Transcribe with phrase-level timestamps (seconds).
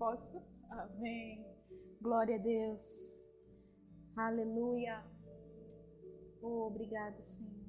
[0.00, 0.42] Posso?
[0.70, 1.44] Amém.
[2.00, 3.22] Glória a Deus.
[4.16, 5.04] Aleluia.
[6.40, 7.68] Oh, obrigado, Senhor.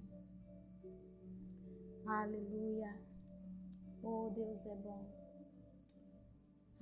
[2.07, 2.97] Aleluia.
[4.01, 5.05] Oh, Deus é bom.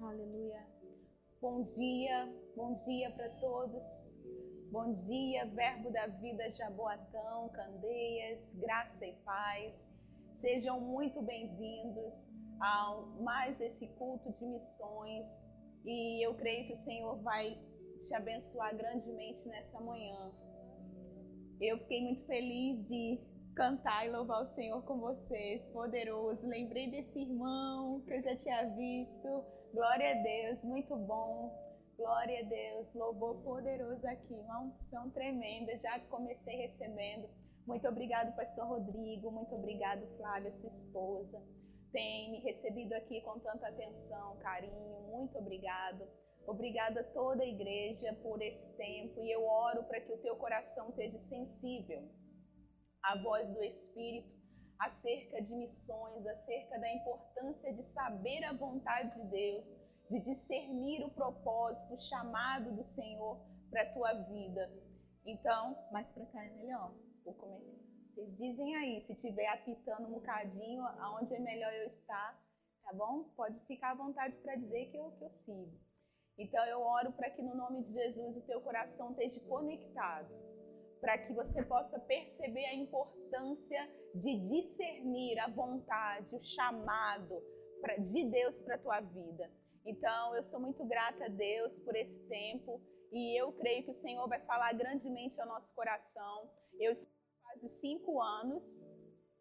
[0.02, 0.68] Aleluia.
[1.42, 4.20] Bom dia, bom dia para todos.
[4.72, 9.92] Bom dia, Verbo da Vida Jaboatão, Candeias, graça e paz.
[10.36, 15.46] Sejam muito bem-vindos a mais esse culto de missões
[15.86, 17.58] e eu creio que o Senhor vai
[18.00, 20.32] te abençoar grandemente nessa manhã.
[21.60, 23.20] Eu fiquei muito feliz de
[23.56, 26.48] cantar e louvar o Senhor com vocês, poderoso.
[26.48, 29.44] Lembrei desse irmão que eu já tinha visto.
[29.74, 31.54] Glória a Deus, muito bom.
[31.98, 35.78] Glória a Deus, louvor poderoso aqui, uma unção tremenda.
[35.80, 37.28] Já comecei recebendo.
[37.68, 39.30] Muito obrigado, Pastor Rodrigo.
[39.30, 41.42] Muito obrigado, Flávia, sua esposa.
[41.92, 45.02] Tem me recebido aqui com tanta atenção, carinho.
[45.10, 46.08] Muito obrigado.
[46.46, 50.36] Obrigada a toda a igreja por esse tempo e eu oro para que o teu
[50.36, 52.08] coração esteja sensível
[53.04, 54.40] à voz do Espírito
[54.80, 59.66] acerca de missões, acerca da importância de saber a vontade de Deus,
[60.10, 64.72] de discernir o propósito, o chamado do Senhor para a tua vida.
[65.26, 66.94] Então, mais para cá é melhor.
[67.26, 67.89] Vou comer.
[68.20, 72.38] Vocês dizem aí, se tiver apitando um bocadinho, aonde é melhor eu estar,
[72.84, 73.24] tá bom?
[73.34, 75.80] Pode ficar à vontade para dizer que eu, que eu sigo.
[76.38, 80.28] Então eu oro para que no nome de Jesus o teu coração esteja conectado,
[81.00, 87.42] para que você possa perceber a importância de discernir a vontade, o chamado
[88.06, 89.50] de Deus para a tua vida.
[89.86, 92.82] Então eu sou muito grata a Deus por esse tempo
[93.14, 96.50] e eu creio que o Senhor vai falar grandemente ao nosso coração.
[96.78, 96.94] Eu
[97.60, 98.88] quase cinco anos,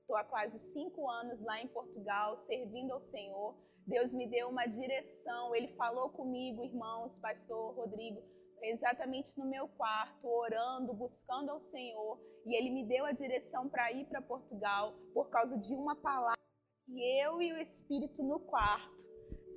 [0.00, 3.56] estou há quase cinco anos lá em Portugal servindo ao Senhor.
[3.86, 8.20] Deus me deu uma direção, Ele falou comigo, irmãos, pastor Rodrigo,
[8.62, 13.90] exatamente no meu quarto, orando, buscando ao Senhor, e Ele me deu a direção para
[13.92, 16.38] ir para Portugal por causa de uma palavra
[16.84, 18.96] que eu e o Espírito no quarto,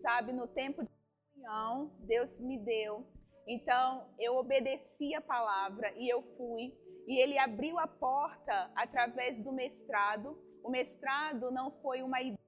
[0.02, 0.90] sabe, no tempo de
[1.34, 3.06] comunhão, Deus me deu.
[3.48, 6.74] Então, eu obedeci a palavra e eu fui.
[7.08, 10.38] E ele abriu a porta através do mestrado.
[10.64, 12.40] O mestrado não foi uma ideia,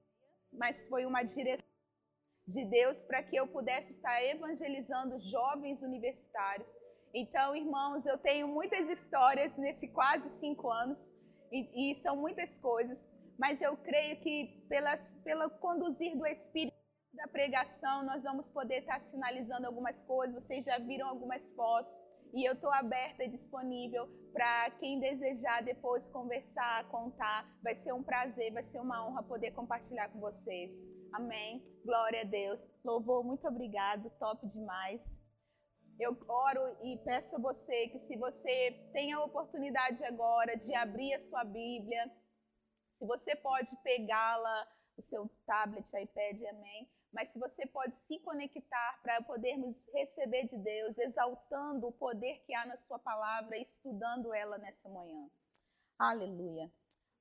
[0.52, 1.66] mas foi uma direção
[2.46, 6.70] de Deus para que eu pudesse estar evangelizando jovens universitários.
[7.12, 11.14] Então, irmãos, eu tenho muitas histórias nesse quase cinco anos
[11.50, 16.74] e, e são muitas coisas, mas eu creio que pelas, pelo conduzir do Espírito
[17.14, 20.34] da pregação nós vamos poder estar sinalizando algumas coisas.
[20.34, 22.03] Vocês já viram algumas fotos
[22.34, 27.48] e eu estou aberta e disponível para quem desejar depois conversar, contar.
[27.62, 30.72] Vai ser um prazer, vai ser uma honra poder compartilhar com vocês.
[31.12, 31.62] Amém.
[31.84, 32.60] Glória a Deus.
[32.84, 34.10] Louvor, muito obrigado.
[34.18, 35.22] Top demais.
[36.00, 41.14] Eu oro e peço a você que se você tem a oportunidade agora de abrir
[41.14, 42.10] a sua Bíblia,
[42.94, 44.66] se você pode pegá-la,
[44.98, 50.58] o seu tablet, iPad, amém mas se você pode se conectar para podermos receber de
[50.58, 55.30] Deus, exaltando o poder que há na Sua palavra, estudando ela nessa manhã.
[55.96, 56.70] Aleluia.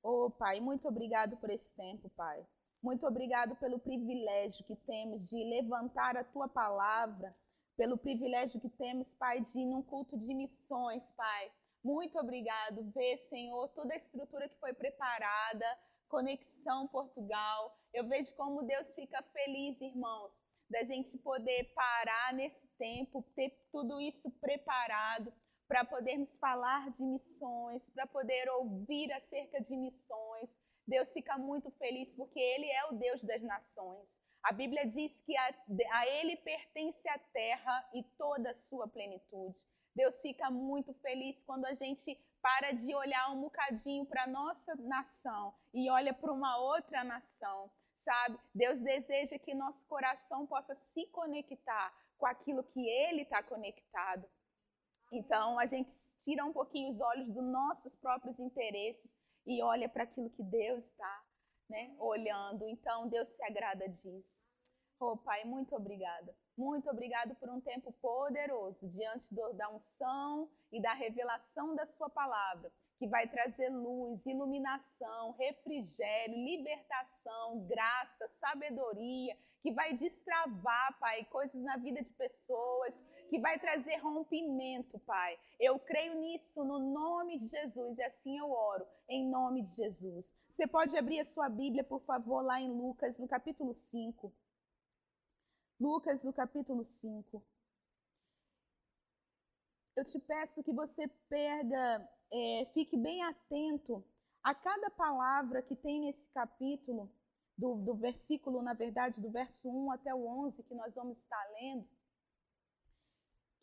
[0.01, 2.43] Oh, Pai, muito obrigado por esse tempo, Pai.
[2.81, 7.33] Muito obrigado pelo privilégio que temos de levantar a Tua palavra,
[7.77, 11.51] pelo privilégio que temos, Pai, de ir num culto de missões, Pai.
[11.83, 12.83] Muito obrigado.
[12.91, 15.65] Vê, Senhor, toda a estrutura que foi preparada
[16.13, 17.75] Conexão Portugal.
[17.91, 20.31] Eu vejo como Deus fica feliz, irmãos,
[20.69, 25.33] da gente poder parar nesse tempo, ter tudo isso preparado
[25.67, 30.55] para podermos falar de missões, para poder ouvir acerca de missões.
[30.87, 34.07] Deus fica muito feliz porque Ele é o Deus das nações.
[34.43, 35.55] A Bíblia diz que a,
[35.93, 39.57] a Ele pertence a terra e toda a sua plenitude.
[39.95, 44.75] Deus fica muito feliz quando a gente para de olhar um bocadinho para a nossa
[44.75, 48.37] nação e olha para uma outra nação, sabe?
[48.53, 54.27] Deus deseja que nosso coração possa se conectar com aquilo que Ele está conectado.
[55.09, 55.89] Então, a gente
[56.21, 59.15] tira um pouquinho os olhos dos nossos próprios interesses
[59.45, 61.23] e olha para aquilo que Deus está
[61.69, 62.67] né, olhando.
[62.67, 64.45] Então, Deus se agrada disso.
[64.99, 66.35] Oh, Pai, muito obrigada.
[66.57, 72.09] Muito obrigado por um tempo poderoso diante do, da unção e da revelação da Sua
[72.09, 81.61] palavra, que vai trazer luz, iluminação, refrigério, libertação, graça, sabedoria, que vai destravar, Pai, coisas
[81.61, 85.39] na vida de pessoas, que vai trazer rompimento, Pai.
[85.59, 90.35] Eu creio nisso no nome de Jesus e assim eu oro, em nome de Jesus.
[90.49, 94.33] Você pode abrir a sua Bíblia, por favor, lá em Lucas, no capítulo 5.
[95.79, 97.43] Lucas, o capítulo 5.
[99.95, 104.03] Eu te peço que você pega, é, fique bem atento
[104.43, 107.11] a cada palavra que tem nesse capítulo,
[107.57, 111.43] do, do versículo, na verdade, do verso 1 até o 11, que nós vamos estar
[111.53, 111.87] lendo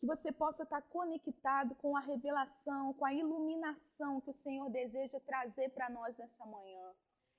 [0.01, 5.19] que você possa estar conectado com a revelação, com a iluminação que o Senhor deseja
[5.19, 6.91] trazer para nós nessa manhã.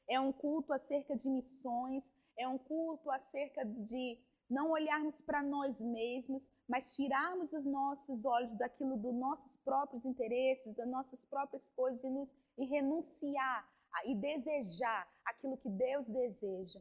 [0.09, 4.17] É um culto acerca de missões, é um culto acerca de
[4.53, 10.75] não olharmos para nós mesmos, mas tirarmos os nossos olhos daquilo dos nossos próprios interesses,
[10.75, 16.81] das nossas próprias coisas e, nos, e renunciar a, e desejar aquilo que Deus deseja.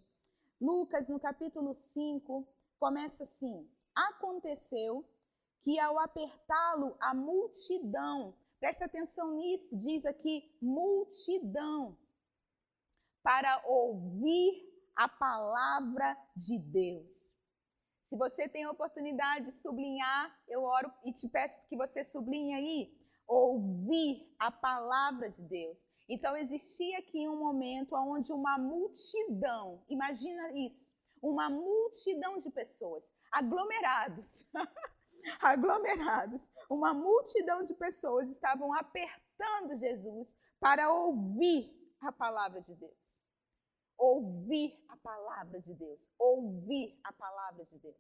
[0.59, 2.45] Lucas, no capítulo 5,
[2.77, 5.06] começa assim: Aconteceu
[5.63, 11.97] que ao apertá-lo, a multidão, preste atenção nisso, diz aqui multidão,
[13.23, 17.39] para ouvir a palavra de Deus.
[18.12, 22.54] Se você tem a oportunidade de sublinhar, eu oro e te peço que você sublinhe
[22.54, 22.94] aí,
[23.25, 25.88] ouvir a palavra de Deus.
[26.10, 30.92] Então existia aqui um momento onde uma multidão, imagina isso,
[31.24, 34.44] uma multidão de pessoas, aglomerados,
[35.40, 43.20] aglomerados, uma multidão de pessoas estavam apertando Jesus para ouvir a palavra de Deus.
[44.01, 46.09] Ouvir a palavra de Deus.
[46.18, 47.95] Ouvir a palavra de Deus.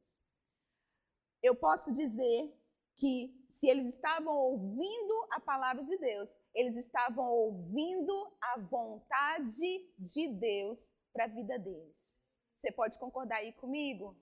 [1.43, 2.57] Eu posso dizer
[2.97, 10.27] que se eles estavam ouvindo a palavra de Deus, eles estavam ouvindo a vontade de
[10.39, 12.19] Deus para a vida deles.
[12.57, 14.17] Você pode concordar aí comigo?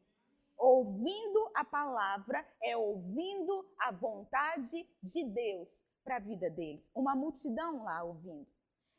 [0.58, 6.92] Ouvindo a palavra é ouvindo a vontade de Deus para a vida deles.
[6.94, 8.48] Uma multidão lá ouvindo.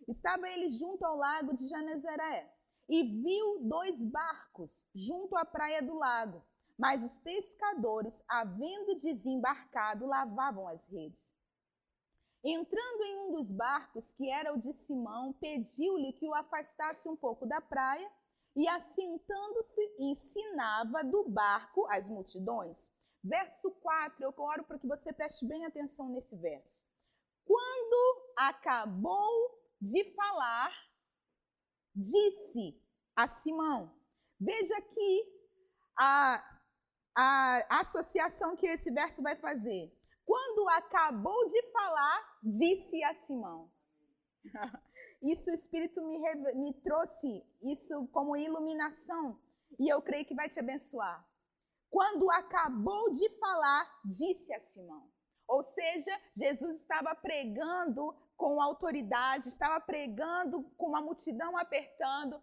[0.08, 2.50] Estava ele junto ao lago de Janezeré
[2.90, 6.44] e viu dois barcos junto à praia do lago,
[6.76, 11.32] mas os pescadores, havendo desembarcado, lavavam as redes.
[12.42, 17.14] Entrando em um dos barcos, que era o de Simão, pediu-lhe que o afastasse um
[17.14, 18.10] pouco da praia
[18.56, 22.92] e assentando-se ensinava do barco as multidões.
[23.22, 26.90] Verso 4, eu oro para que você preste bem atenção nesse verso.
[27.44, 30.72] Quando acabou de falar,
[31.94, 32.79] disse
[33.22, 33.92] a Simão.
[34.40, 35.12] Veja aqui
[35.98, 36.42] a,
[37.16, 39.92] a associação que esse verso vai fazer.
[40.24, 43.70] Quando acabou de falar, disse a Simão.
[45.22, 46.18] Isso o Espírito me,
[46.54, 49.38] me trouxe, isso como iluminação,
[49.78, 51.22] e eu creio que vai te abençoar.
[51.90, 55.10] Quando acabou de falar, disse a Simão.
[55.46, 62.42] Ou seja, Jesus estava pregando com autoridade, estava pregando com uma multidão apertando,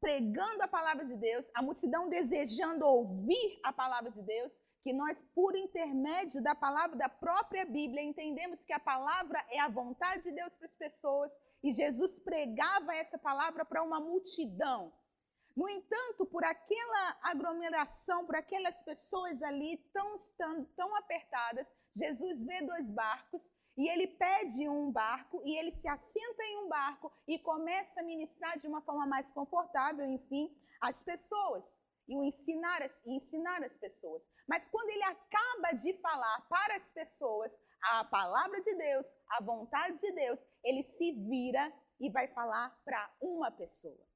[0.00, 4.52] pregando a palavra de Deus, a multidão desejando ouvir a palavra de Deus,
[4.82, 9.68] que nós, por intermédio da palavra da própria Bíblia, entendemos que a palavra é a
[9.68, 14.92] vontade de Deus para as pessoas e Jesus pregava essa palavra para uma multidão.
[15.54, 22.62] No entanto, por aquela aglomeração, por aquelas pessoas ali tão estando tão apertadas, Jesus vê
[22.62, 27.38] dois barcos e ele pede um barco e ele se assenta em um barco e
[27.38, 33.16] começa a ministrar de uma forma mais confortável, enfim, as pessoas e o ensinar, e
[33.16, 34.30] ensinar as pessoas.
[34.46, 39.96] Mas quando ele acaba de falar para as pessoas a palavra de Deus, a vontade
[39.96, 44.06] de Deus, ele se vira e vai falar para uma pessoa.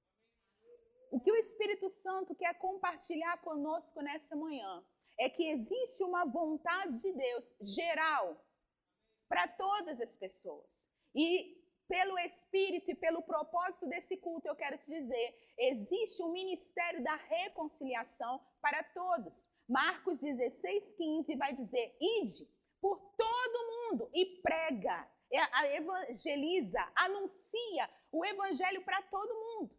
[1.11, 4.85] O que o Espírito Santo quer compartilhar conosco nessa manhã
[5.19, 8.45] é que existe uma vontade de Deus geral
[9.35, 10.89] para todas as pessoas.
[11.13, 15.27] E pelo Espírito e pelo propósito desse culto, eu quero te dizer:
[15.59, 19.45] existe um ministério da reconciliação para todos.
[19.69, 22.49] Marcos 16, 15 vai dizer: ide
[22.81, 25.11] por todo mundo e prega,
[25.73, 29.77] evangeliza, anuncia o evangelho para todo mundo.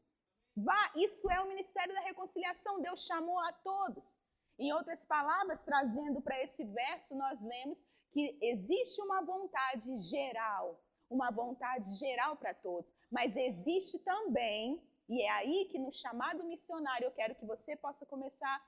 [0.58, 2.82] Vá, isso é o ministério da reconciliação.
[2.82, 4.18] Deus chamou a todos.
[4.60, 7.78] Em outras palavras, trazendo para esse verso, nós vemos
[8.16, 15.30] que existe uma vontade geral uma vontade geral para todos, mas existe também, e é
[15.32, 18.66] aí que no chamado missionário eu quero que você possa começar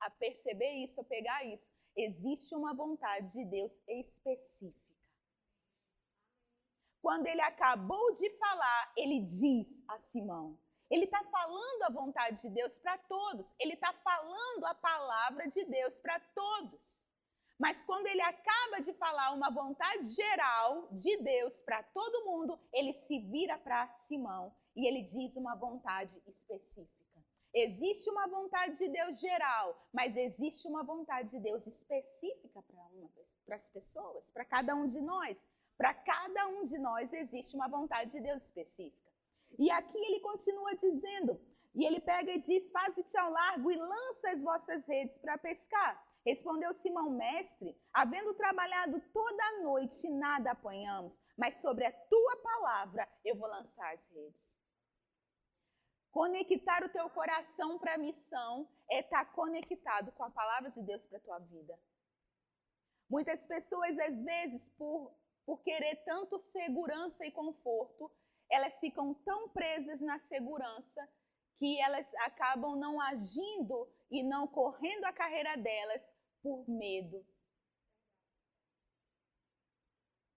[0.00, 1.70] a perceber isso, a pegar isso.
[1.96, 4.94] Existe uma vontade de Deus específica.
[7.02, 10.56] Quando ele acabou de falar, ele diz a Simão:
[10.88, 15.64] ele está falando a vontade de Deus para todos, ele está falando a palavra de
[15.64, 17.07] Deus para todos.
[17.58, 22.94] Mas quando ele acaba de falar uma vontade geral de Deus para todo mundo, ele
[22.94, 26.98] se vira para Simão e ele diz uma vontade específica.
[27.52, 32.62] Existe uma vontade de Deus geral, mas existe uma vontade de Deus específica
[33.44, 35.48] para as pessoas, para cada um de nós.
[35.76, 39.08] Para cada um de nós existe uma vontade de Deus específica.
[39.58, 41.40] E aqui ele continua dizendo,
[41.74, 46.07] e ele pega e diz: Faze-te ao largo e lança as vossas redes para pescar.
[46.28, 53.08] Respondeu Simão, mestre, havendo trabalhado toda a noite, nada apanhamos, mas sobre a tua palavra
[53.24, 54.60] eu vou lançar as redes.
[56.10, 60.82] Conectar o teu coração para a missão é estar tá conectado com a palavra de
[60.82, 61.80] Deus para a tua vida.
[63.08, 65.10] Muitas pessoas, às vezes, por,
[65.46, 68.12] por querer tanto segurança e conforto,
[68.50, 71.08] elas ficam tão presas na segurança
[71.58, 77.24] que elas acabam não agindo e não correndo a carreira delas por medo.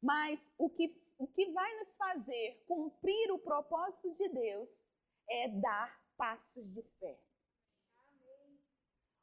[0.02, 4.88] Mas o que, o que vai nos fazer cumprir o propósito de Deus
[5.30, 7.20] é dar passos de fé.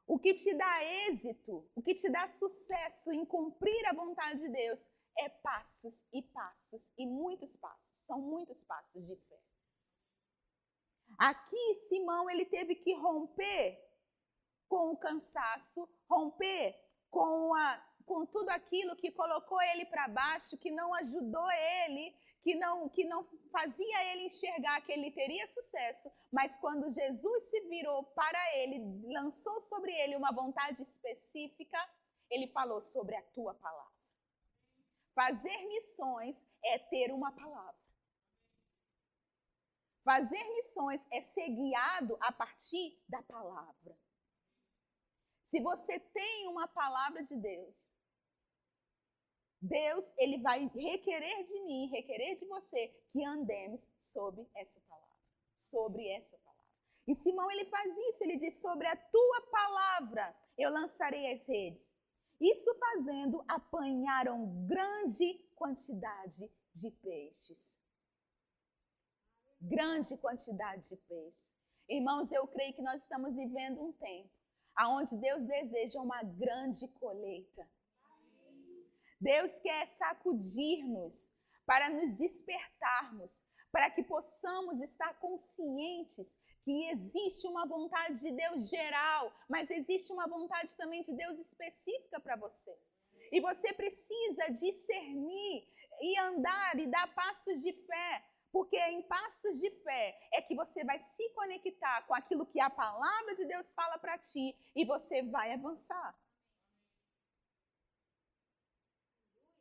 [0.07, 4.49] O que te dá êxito, o que te dá sucesso em cumprir a vontade de
[4.49, 8.05] Deus é passos e passos e muitos passos.
[8.05, 9.39] São muitos passos de fé.
[11.17, 13.88] Aqui Simão ele teve que romper
[14.69, 16.75] com o cansaço, romper
[17.09, 22.55] com a com tudo aquilo que colocou ele para baixo, que não ajudou ele que
[22.55, 28.03] não, que não fazia ele enxergar que ele teria sucesso, mas quando Jesus se virou
[28.03, 28.79] para ele,
[29.13, 31.77] lançou sobre ele uma vontade específica,
[32.29, 33.99] ele falou sobre a tua palavra.
[35.13, 37.79] Fazer missões é ter uma palavra.
[40.03, 43.97] Fazer missões é ser guiado a partir da palavra.
[45.49, 47.97] Se você tem uma palavra de Deus,
[49.59, 55.17] Deus, ele vai requerer de mim, requerer de você que andemos sobre essa palavra,
[55.59, 56.67] sobre essa palavra.
[57.07, 61.97] E Simão ele faz isso, ele diz: "Sobre a tua palavra eu lançarei as redes".
[62.39, 67.81] Isso fazendo, apanharam grande quantidade de peixes.
[69.59, 71.55] Grande quantidade de peixes.
[71.89, 74.38] Irmãos, eu creio que nós estamos vivendo um tempo
[74.75, 77.67] aonde Deus deseja uma grande colheita
[79.19, 81.31] Deus quer sacudir-nos
[81.65, 89.31] para nos despertarmos, para que possamos estar conscientes que existe uma vontade de Deus geral,
[89.49, 92.75] mas existe uma vontade também de Deus específica para você.
[93.31, 95.67] E você precisa discernir
[96.01, 100.83] e andar e dar passos de fé, porque em passos de fé é que você
[100.83, 105.21] vai se conectar com aquilo que a palavra de Deus fala para ti e você
[105.21, 106.17] vai avançar.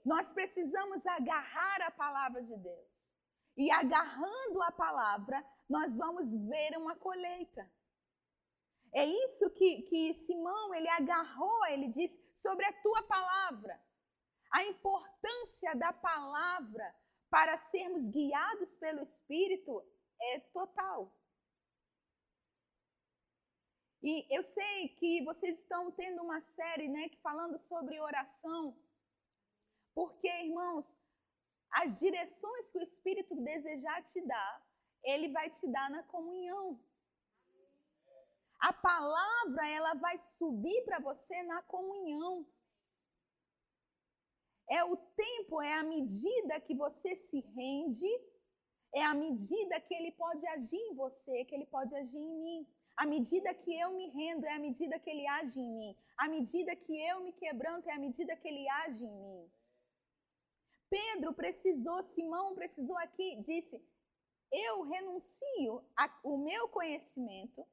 [0.04, 3.14] Nós precisamos agarrar a palavra de Deus.
[3.56, 7.70] E agarrando a palavra, nós vamos ver uma colheita.
[8.94, 13.78] É isso que, que Simão ele agarrou, ele diz sobre a tua palavra.
[14.50, 16.94] A importância da palavra
[17.30, 19.84] para sermos guiados pelo Espírito
[20.20, 21.12] é total.
[24.02, 28.76] E eu sei que vocês estão tendo uma série, né, que falando sobre oração.
[29.94, 30.96] Porque, irmãos,
[31.72, 34.66] as direções que o Espírito desejar te dar,
[35.02, 36.80] ele vai te dar na comunhão.
[38.60, 42.46] A palavra, ela vai subir para você na comunhão.
[44.70, 48.08] É o tempo, é a medida que você se rende,
[48.94, 52.66] é a medida que ele pode agir em você, que ele pode agir em mim.
[52.96, 55.96] A medida que eu me rendo é a medida que ele age em mim.
[56.18, 59.50] A medida que eu me quebranto é a medida que ele age em mim.
[60.90, 63.80] Pedro precisou, Simão precisou aqui, disse:
[64.50, 67.66] Eu renuncio ao meu conhecimento,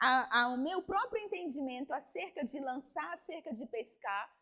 [0.00, 4.37] ao meu próprio entendimento acerca de lançar, acerca de pescar,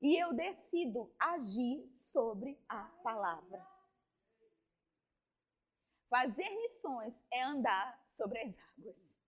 [0.00, 3.66] e eu decido agir sobre a palavra.
[6.08, 9.18] Fazer missões é andar sobre as águas.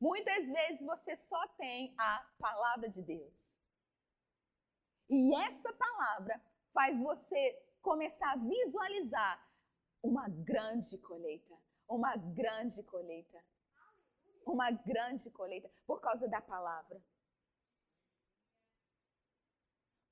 [0.00, 3.58] Muitas vezes você só tem a palavra de Deus.
[5.10, 6.40] E essa palavra
[6.72, 9.48] faz você começar a visualizar
[10.02, 11.54] uma grande colheita,
[11.88, 13.44] uma grande colheita,
[14.46, 17.02] uma grande colheita por causa da palavra.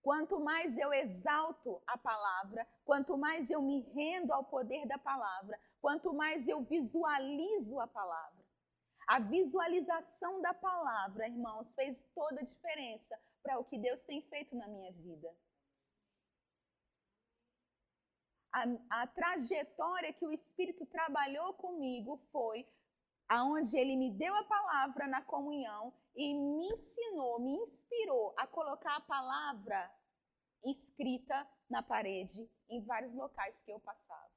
[0.07, 5.59] Quanto mais eu exalto a palavra, quanto mais eu me rendo ao poder da palavra,
[5.81, 8.45] quanto mais eu visualizo a palavra.
[9.09, 14.55] A visualização da palavra, irmãos, fez toda a diferença para o que Deus tem feito
[14.55, 15.29] na minha vida.
[18.53, 18.63] A,
[19.03, 22.65] a, trajetória que o Espírito trabalhou comigo foi
[23.29, 28.97] aonde ele me deu a palavra na comunhão e me ensinou, me inspirou a colocar
[28.97, 29.95] a palavra
[30.65, 34.33] escrita na parede em vários locais que eu passava,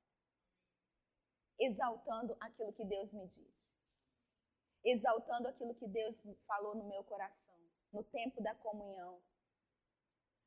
[1.58, 3.82] exaltando aquilo que Deus me disse,
[4.84, 7.56] exaltando aquilo que Deus falou no meu coração,
[7.94, 9.22] no tempo da comunhão.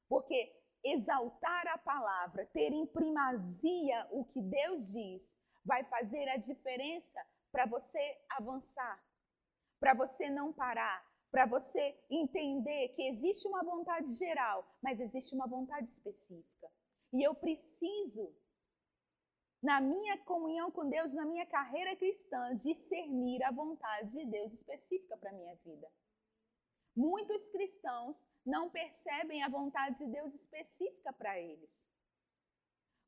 [0.09, 7.25] Porque exaltar a palavra, ter em primazia o que Deus diz, vai fazer a diferença
[7.51, 9.03] para você avançar,
[9.81, 15.49] para você não parar, para você entender que existe uma vontade geral, mas existe uma
[15.49, 16.71] vontade específica.
[17.11, 18.31] E eu preciso,
[19.63, 25.17] na minha comunhão com Deus, na minha carreira cristã, discernir a vontade de Deus específica
[25.17, 25.91] para a minha vida.
[26.95, 31.91] Muitos cristãos não percebem a vontade de Deus específica para eles.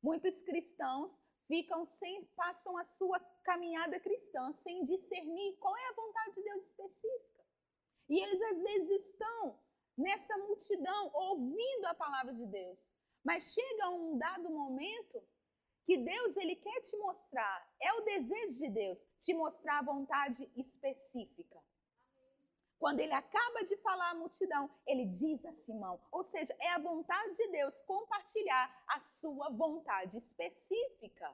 [0.01, 6.35] Muitos cristãos ficam sem, passam a sua caminhada cristã sem discernir qual é a vontade
[6.35, 7.34] de Deus específica.
[8.07, 9.59] E eles às vezes estão
[9.97, 12.87] nessa multidão ouvindo a palavra de Deus,
[13.23, 15.23] mas chega um dado momento
[15.85, 20.49] que Deus ele quer te mostrar, é o desejo de Deus te mostrar a vontade
[20.55, 21.61] específica.
[22.77, 26.79] Quando ele acaba de falar à multidão, ele diz a Simão, ou seja, é a
[26.79, 31.33] vontade de Deus compartilhar a sua vontade específica.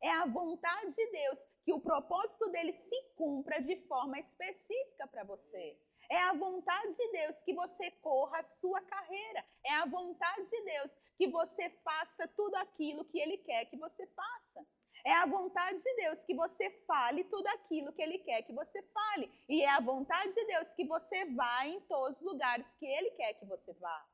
[0.00, 5.22] É a vontade de Deus que o propósito dele se cumpra de forma específica para
[5.22, 5.78] você.
[6.08, 9.44] É a vontade de Deus que você corra a sua carreira.
[9.62, 14.06] É a vontade de Deus que você faça tudo aquilo que ele quer que você
[14.06, 14.66] faça.
[15.04, 18.82] É a vontade de Deus que você fale tudo aquilo que Ele quer que você
[18.82, 19.30] fale.
[19.46, 23.10] E é a vontade de Deus que você vá em todos os lugares que Ele
[23.10, 24.06] quer que você vá.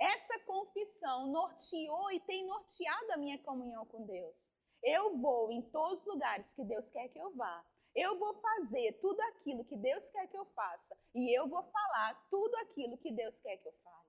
[0.00, 4.52] Essa confissão norteou e tem norteado a minha comunhão com Deus.
[4.84, 7.64] Eu vou em todos os lugares que Deus quer que eu vá.
[7.94, 10.96] Eu vou fazer tudo aquilo que Deus quer que eu faça.
[11.14, 14.08] E eu vou falar tudo aquilo que Deus quer que eu fale.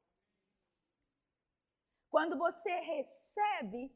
[2.09, 3.95] Quando você recebe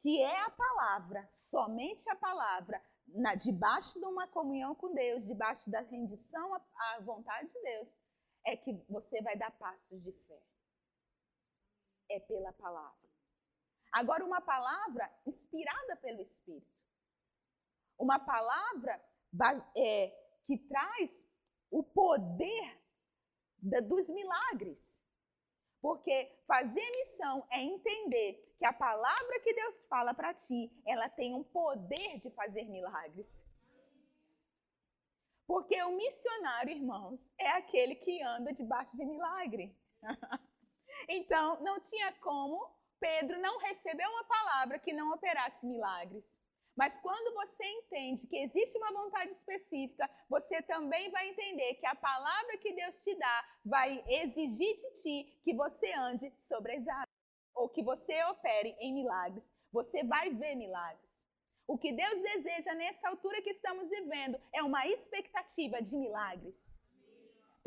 [0.00, 5.70] que é a palavra, somente a palavra, na, debaixo de uma comunhão com Deus, debaixo
[5.70, 6.62] da rendição à,
[6.94, 7.96] à vontade de Deus,
[8.44, 10.42] é que você vai dar passos de fé.
[12.10, 13.07] É pela palavra.
[13.92, 16.72] Agora, uma palavra inspirada pelo Espírito.
[17.98, 19.02] Uma palavra
[19.76, 20.08] é,
[20.46, 21.26] que traz
[21.70, 22.80] o poder
[23.58, 25.04] da, dos milagres.
[25.80, 31.34] Porque fazer missão é entender que a palavra que Deus fala para ti, ela tem
[31.34, 33.44] um poder de fazer milagres.
[35.46, 39.74] Porque o missionário, irmãos, é aquele que anda debaixo de milagre.
[41.08, 46.24] então, não tinha como Pedro não receber uma palavra que não operasse milagres.
[46.76, 51.96] Mas quando você entende que existe uma vontade específica, você também vai entender que a
[51.96, 57.08] palavra que Deus te dá vai exigir de ti que você ande sobre as águas
[57.56, 61.26] ou que você opere em milagres, você vai ver milagres.
[61.66, 66.54] O que Deus deseja nessa altura que estamos vivendo é uma expectativa de milagres.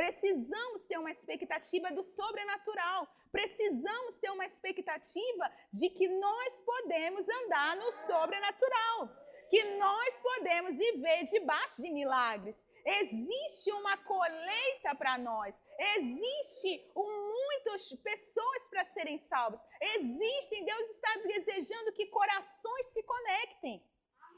[0.02, 3.08] Precisamos ter uma expectativa do sobrenatural.
[3.32, 9.10] Precisamos ter uma expectativa de que nós podemos andar no sobrenatural.
[9.52, 12.58] Que nós podemos viver debaixo de milagres.
[12.84, 15.64] Existe uma colheita para nós.
[15.98, 19.62] Existe um, muitas pessoas para serem salvas.
[19.80, 23.86] Existem, Deus está desejando que corações se conectem.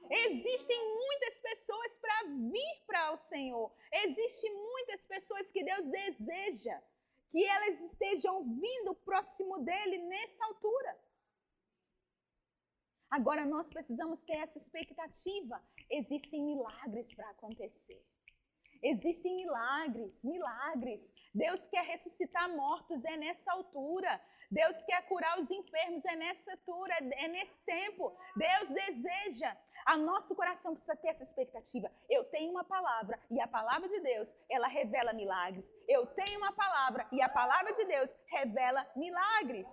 [0.10, 3.72] Existem muitas pessoas para vir para o Senhor.
[3.92, 6.82] Existem muitas pessoas que Deus deseja
[7.32, 11.00] que elas estejam vindo próximo dele nessa altura.
[13.10, 15.64] Agora nós precisamos ter essa expectativa.
[15.90, 18.04] Existem milagres para acontecer.
[18.84, 21.02] Existem milagres, milagres.
[21.34, 24.22] Deus quer ressuscitar mortos, é nessa altura.
[24.52, 28.16] Deus quer curar os enfermos, é nessa altura, é nesse tempo.
[28.36, 29.56] Deus deseja.
[29.86, 31.90] A nosso coração precisa ter essa expectativa.
[32.10, 35.74] Eu tenho uma palavra e a palavra de Deus, ela revela milagres.
[35.88, 39.68] Eu tenho uma palavra e a palavra de Deus revela milagres.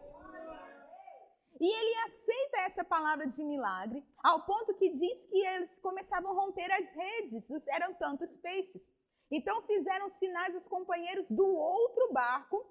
[1.60, 6.34] E ele aceita essa palavra de milagre, ao ponto que diz que eles começavam a
[6.34, 8.94] romper as redes, eram tantos peixes.
[9.30, 12.66] Então fizeram sinais aos companheiros do outro barco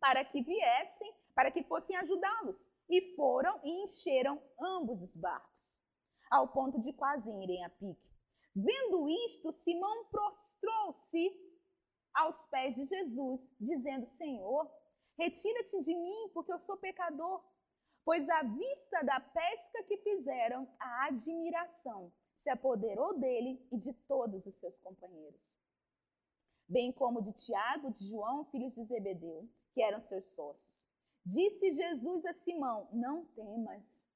[0.00, 2.70] para que viessem, para que fossem ajudá-los.
[2.88, 5.82] E foram e encheram ambos os barcos,
[6.30, 8.10] ao ponto de quase irem a pique.
[8.54, 11.30] Vendo isto, Simão prostrou-se
[12.12, 14.70] aos pés de Jesus, dizendo: Senhor,
[15.16, 17.42] retira-te de mim, porque eu sou pecador
[18.04, 24.46] pois à vista da pesca que fizeram, a admiração se apoderou dele e de todos
[24.46, 25.60] os seus companheiros,
[26.70, 30.88] bem como de Tiago, de João, filhos de Zebedeu, que eram seus sócios.
[31.26, 34.08] Disse Jesus a Simão: Não temas.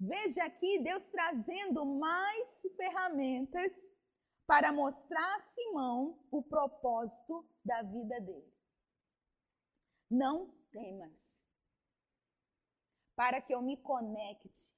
[0.00, 3.72] Veja aqui Deus trazendo mais ferramentas
[4.46, 8.52] para mostrar a Simão o propósito da vida dele.
[10.10, 11.44] Não temas.
[13.14, 14.74] Para que eu me conecte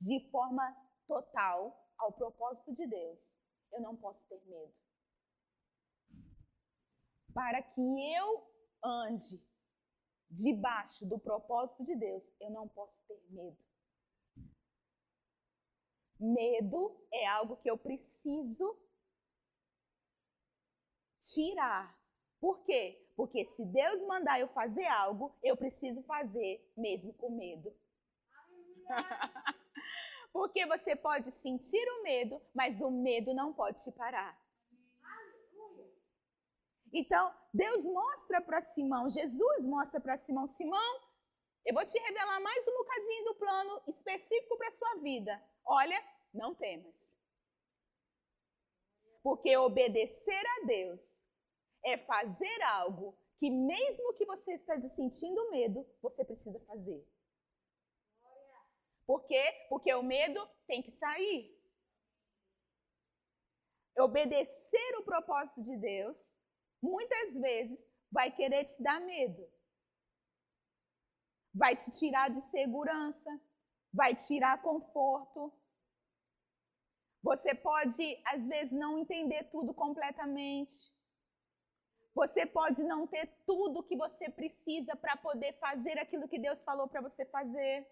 [0.00, 0.64] de forma
[1.06, 3.36] total ao propósito de Deus,
[3.72, 4.81] eu não posso ter medo.
[7.34, 8.46] Para que eu
[8.84, 9.42] ande
[10.30, 13.58] debaixo do propósito de Deus, eu não posso ter medo.
[16.18, 18.78] Medo é algo que eu preciso
[21.20, 21.98] tirar.
[22.40, 23.08] Por quê?
[23.16, 27.72] Porque se Deus mandar eu fazer algo, eu preciso fazer mesmo com medo.
[30.32, 34.41] Porque você pode sentir o medo, mas o medo não pode te parar.
[36.92, 41.00] Então, Deus mostra para Simão, Jesus mostra para Simão: Simão,
[41.64, 45.42] eu vou te revelar mais um bocadinho do plano específico para a sua vida.
[45.64, 47.16] Olha, não temas.
[49.22, 51.24] Porque obedecer a Deus
[51.84, 57.06] é fazer algo que, mesmo que você esteja sentindo medo, você precisa fazer.
[59.06, 59.66] Por quê?
[59.68, 61.56] Porque o medo tem que sair.
[63.98, 66.41] Obedecer o propósito de Deus,
[66.82, 69.48] muitas vezes, vai querer te dar medo.
[71.54, 73.30] Vai te tirar de segurança,
[73.92, 75.52] vai tirar conforto.
[77.22, 80.92] Você pode, às vezes, não entender tudo completamente.
[82.14, 86.88] Você pode não ter tudo que você precisa para poder fazer aquilo que Deus falou
[86.88, 87.88] para você fazer.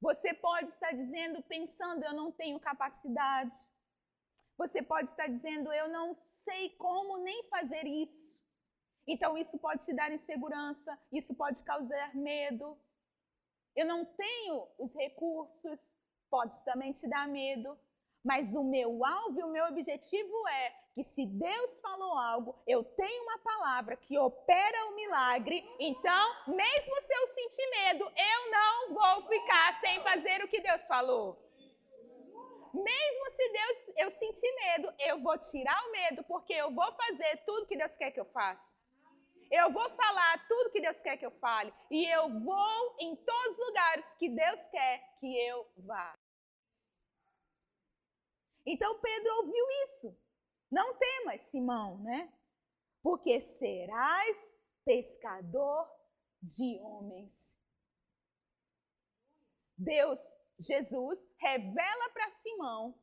[0.00, 3.54] Você pode estar dizendo, pensando, eu não tenho capacidade.
[4.58, 8.36] Você pode estar dizendo, eu não sei como nem fazer isso.
[9.06, 12.76] Então, isso pode te dar insegurança, isso pode causar medo.
[13.74, 15.94] Eu não tenho os recursos,
[16.30, 17.78] pode também te dar medo.
[18.24, 22.82] Mas o meu alvo e o meu objetivo é que se Deus falou algo, eu
[22.82, 28.94] tenho uma palavra que opera o milagre, então, mesmo se eu sentir medo, eu não
[28.94, 31.45] vou ficar sem fazer o que Deus falou.
[32.82, 37.38] Mesmo se Deus eu sentir medo, eu vou tirar o medo, porque eu vou fazer
[37.46, 38.76] tudo que Deus quer que eu faça.
[39.50, 41.72] Eu vou falar tudo que Deus quer que eu fale.
[41.90, 46.14] E eu vou em todos os lugares que Deus quer que eu vá.
[48.66, 50.18] Então Pedro ouviu isso.
[50.70, 52.32] Não temas, Simão, né?
[53.00, 55.88] Porque serás pescador
[56.42, 57.56] de homens.
[59.78, 60.20] Deus,
[60.58, 62.98] Jesus, revela para Simão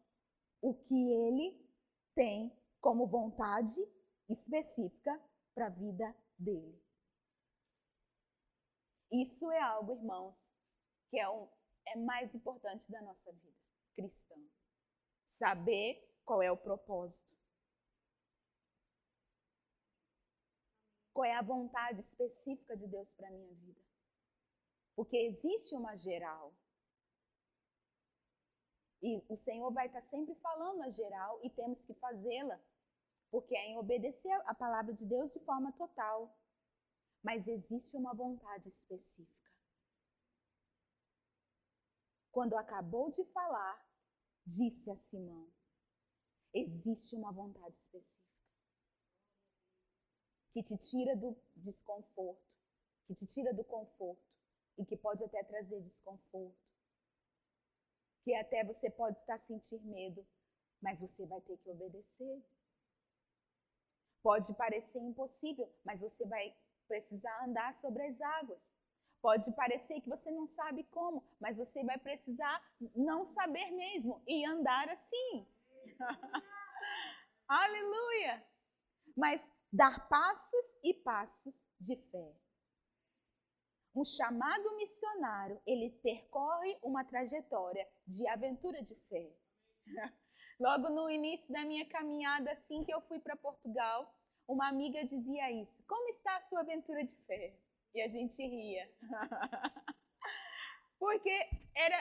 [0.61, 1.63] o que ele
[2.15, 3.79] tem como vontade
[4.29, 5.21] específica
[5.53, 6.81] para a vida dele.
[9.11, 10.53] Isso é algo, irmãos,
[11.09, 11.47] que é, um,
[11.87, 13.57] é mais importante da nossa vida
[13.95, 14.35] cristã.
[15.29, 17.33] Saber qual é o propósito.
[21.13, 23.79] qual é a vontade específica de Deus para a minha vida.
[24.95, 26.53] Porque existe uma geral.
[29.03, 32.57] E o Senhor vai estar sempre falando a geral e temos que fazê-la.
[33.29, 36.33] Porque é em obedecer a palavra de Deus de forma total.
[37.21, 39.51] Mas existe uma vontade específica.
[42.31, 43.85] Quando acabou de falar,
[44.45, 45.51] disse a Simão:
[46.53, 48.33] existe uma vontade específica
[50.53, 52.41] que te tira do desconforto,
[53.07, 54.23] que te tira do conforto
[54.77, 56.72] e que pode até trazer desconforto.
[58.23, 60.25] Que até você pode estar sentir medo,
[60.81, 62.43] mas você vai ter que obedecer.
[64.21, 66.55] Pode parecer impossível, mas você vai
[66.87, 68.73] precisar andar sobre as águas.
[69.21, 72.61] Pode parecer que você não sabe como, mas você vai precisar
[72.95, 75.47] não saber mesmo e andar assim.
[77.47, 78.45] Aleluia!
[79.15, 82.42] Mas dar passos e passos de fé.
[83.95, 89.31] Um chamado missionário, ele percorre uma trajetória de aventura de fé.
[90.59, 94.11] Logo no início da minha caminhada, assim que eu fui para Portugal,
[94.47, 97.55] uma amiga dizia isso: Como está a sua aventura de fé?
[97.93, 98.89] E a gente ria.
[100.99, 101.97] Porque era,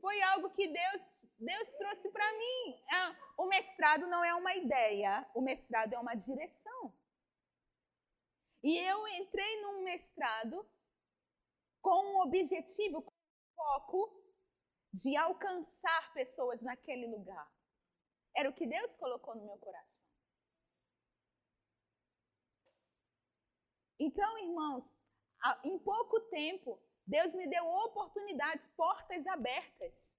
[0.00, 2.82] foi algo que Deus, Deus trouxe para mim.
[2.90, 6.94] Ah, o mestrado não é uma ideia, o mestrado é uma direção.
[8.62, 10.66] E eu entrei num mestrado
[11.86, 14.22] com um objetivo, com um foco
[14.92, 17.48] de alcançar pessoas naquele lugar.
[18.34, 20.08] Era o que Deus colocou no meu coração.
[24.00, 24.96] Então, irmãos,
[25.62, 30.12] em pouco tempo, Deus me deu oportunidades, portas abertas.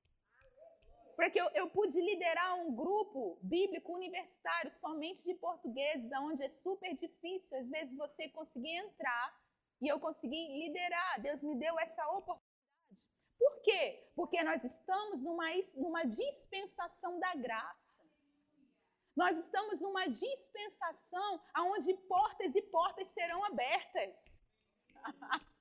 [1.17, 6.95] Porque eu, eu pude liderar um grupo bíblico universitário somente de portugueses, onde é super
[6.95, 9.46] difícil, às vezes, você conseguir entrar
[9.82, 11.22] e eu consegui liderar.
[11.22, 12.48] Deus me deu essa oportunidade.
[13.38, 14.12] Por quê?
[14.16, 17.88] Porque nós estamos numa, numa dispensação da graça.
[19.16, 24.16] Nós estamos numa dispensação onde portas e portas serão abertas.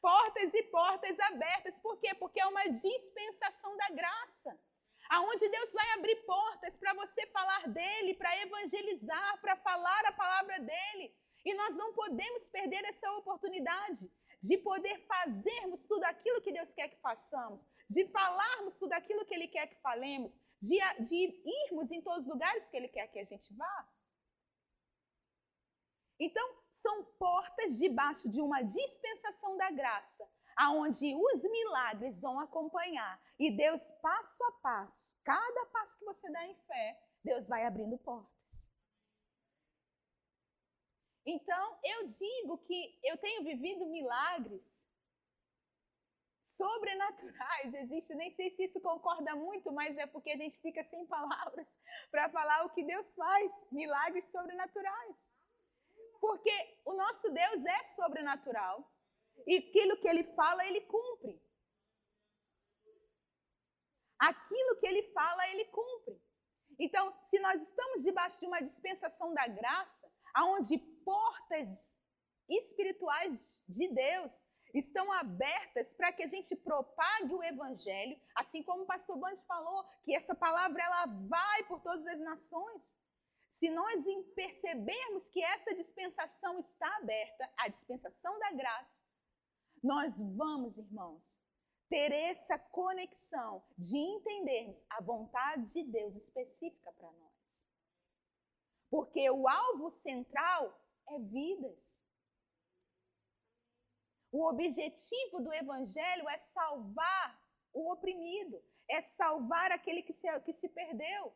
[0.00, 1.78] portas e portas abertas.
[1.78, 2.14] Por quê?
[2.14, 4.60] Porque é uma dispensação da graça.
[5.08, 10.58] Aonde Deus vai abrir portas para você falar dele, para evangelizar, para falar a palavra
[10.60, 11.14] dele.
[11.46, 14.10] E nós não podemos perder essa oportunidade
[14.42, 19.32] de poder fazermos tudo aquilo que Deus quer que façamos, de falarmos tudo aquilo que
[19.32, 23.20] Ele quer que falemos, de, de irmos em todos os lugares que Ele quer que
[23.20, 23.88] a gente vá.
[26.18, 33.22] Então, são portas debaixo de uma dispensação da graça, aonde os milagres vão acompanhar.
[33.38, 37.96] E Deus, passo a passo, cada passo que você dá em fé, Deus vai abrindo
[37.98, 38.35] portas.
[41.26, 44.86] Então, eu digo que eu tenho vivido milagres
[46.46, 48.14] sobrenaturais existe.
[48.14, 51.66] Nem sei se isso concorda muito, mas é porque a gente fica sem palavras
[52.10, 55.16] para falar o que Deus faz milagres sobrenaturais.
[56.20, 58.88] Porque o nosso Deus é sobrenatural
[59.46, 61.42] e aquilo que ele fala, ele cumpre.
[64.18, 66.22] Aquilo que ele fala, ele cumpre.
[66.78, 72.02] Então, se nós estamos debaixo de uma dispensação da graça, aonde portas
[72.48, 78.86] espirituais de Deus estão abertas para que a gente propague o evangelho, assim como o
[78.86, 83.00] pastor Band falou, que essa palavra ela vai por todas as nações.
[83.48, 89.02] Se nós percebermos que essa dispensação está aberta, a dispensação da graça,
[89.82, 91.40] nós vamos, irmãos,
[91.88, 97.70] ter essa conexão de entendermos a vontade de Deus específica para nós.
[98.90, 100.76] Porque o alvo central
[101.08, 102.02] é vidas.
[104.32, 107.40] O objetivo do Evangelho é salvar
[107.72, 111.34] o oprimido, é salvar aquele que se, que se perdeu.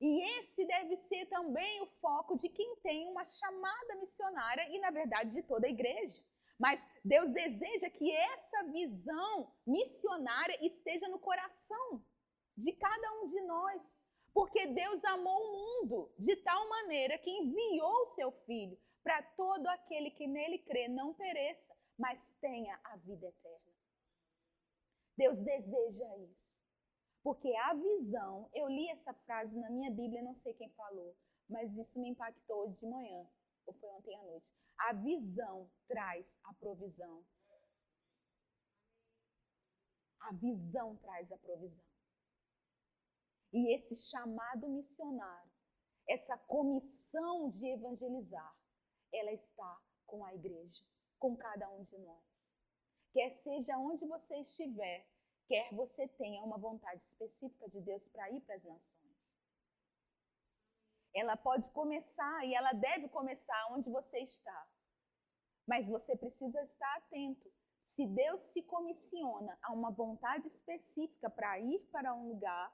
[0.00, 4.90] E esse deve ser também o foco de quem tem uma chamada missionária e, na
[4.90, 6.22] verdade, de toda a igreja.
[6.58, 12.04] Mas Deus deseja que essa visão missionária esteja no coração
[12.56, 13.98] de cada um de nós.
[14.36, 19.66] Porque Deus amou o mundo de tal maneira que enviou o seu filho para todo
[19.68, 23.72] aquele que nele crê não pereça, mas tenha a vida eterna.
[25.16, 26.62] Deus deseja isso.
[27.22, 31.16] Porque a visão, eu li essa frase na minha Bíblia, não sei quem falou,
[31.48, 33.26] mas isso me impactou hoje de manhã,
[33.64, 34.46] ou foi ontem à noite.
[34.76, 37.24] A visão traz a provisão.
[40.20, 41.95] A visão traz a provisão.
[43.56, 45.50] E esse chamado missionário,
[46.06, 48.54] essa comissão de evangelizar,
[49.10, 50.84] ela está com a igreja,
[51.18, 52.54] com cada um de nós.
[53.14, 55.08] Quer seja onde você estiver,
[55.48, 59.42] quer você tenha uma vontade específica de Deus para ir para as nações.
[61.14, 64.68] Ela pode começar e ela deve começar onde você está.
[65.66, 67.50] Mas você precisa estar atento.
[67.82, 72.70] Se Deus se comissiona a uma vontade específica para ir para um lugar,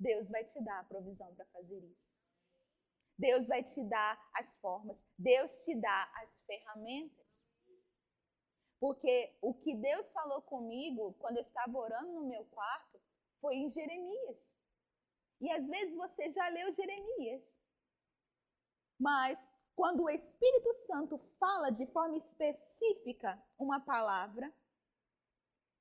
[0.00, 2.18] Deus vai te dar a provisão para fazer isso.
[3.18, 7.52] Deus vai te dar as formas, Deus te dá as ferramentas.
[8.80, 12.98] Porque o que Deus falou comigo quando eu estava orando no meu quarto
[13.38, 14.58] foi em Jeremias.
[15.38, 17.62] E às vezes você já leu Jeremias.
[18.98, 24.50] Mas quando o Espírito Santo fala de forma específica uma palavra,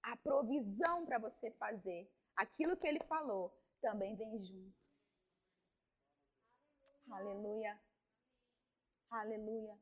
[0.03, 4.78] a provisão para você fazer aquilo que ele falou também vem junto.
[7.12, 7.80] Aleluia.
[9.10, 9.78] Aleluia.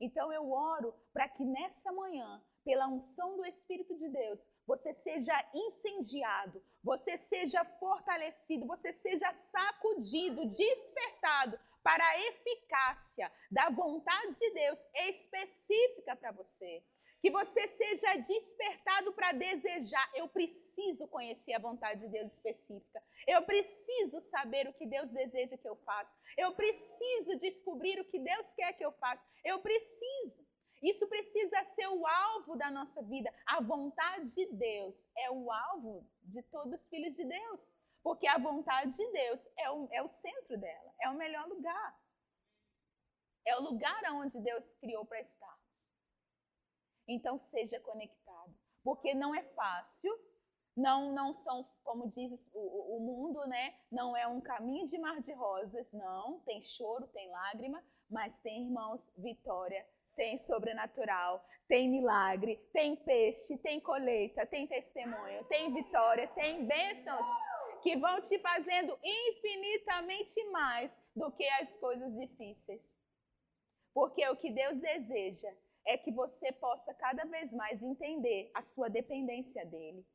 [0.00, 5.50] Então eu oro para que nessa manhã, pela unção do Espírito de Deus, você seja
[5.54, 14.78] incendiado, você seja fortalecido, você seja sacudido, despertado para a eficácia da vontade de Deus
[14.94, 16.84] específica para você.
[17.20, 20.10] Que você seja despertado para desejar.
[20.14, 23.02] Eu preciso conhecer a vontade de Deus específica.
[23.26, 26.16] Eu preciso saber o que Deus deseja que eu faça.
[26.36, 29.26] Eu preciso descobrir o que Deus quer que eu faça.
[29.44, 30.46] Eu preciso.
[30.82, 33.34] Isso precisa ser o alvo da nossa vida.
[33.46, 37.74] A vontade de Deus é o alvo de todos os filhos de Deus.
[38.02, 41.98] Porque a vontade de Deus é o, é o centro dela, é o melhor lugar.
[43.44, 45.67] É o lugar onde Deus criou para estarmos.
[47.08, 48.54] Então seja conectado.
[48.84, 50.12] Porque não é fácil,
[50.76, 53.74] não, não são, como diz o, o mundo, né?
[53.90, 56.40] Não é um caminho de mar de rosas, não.
[56.40, 59.84] Tem choro, tem lágrima, mas tem, irmãos, vitória
[60.18, 67.26] tem sobrenatural, tem milagre, tem peixe, tem colheita, tem testemunho, tem vitória, tem bênçãos
[67.84, 72.98] que vão te fazendo infinitamente mais do que as coisas difíceis.
[73.94, 75.48] Porque o que Deus deseja
[75.88, 80.06] é que você possa cada vez mais entender a sua dependência dele.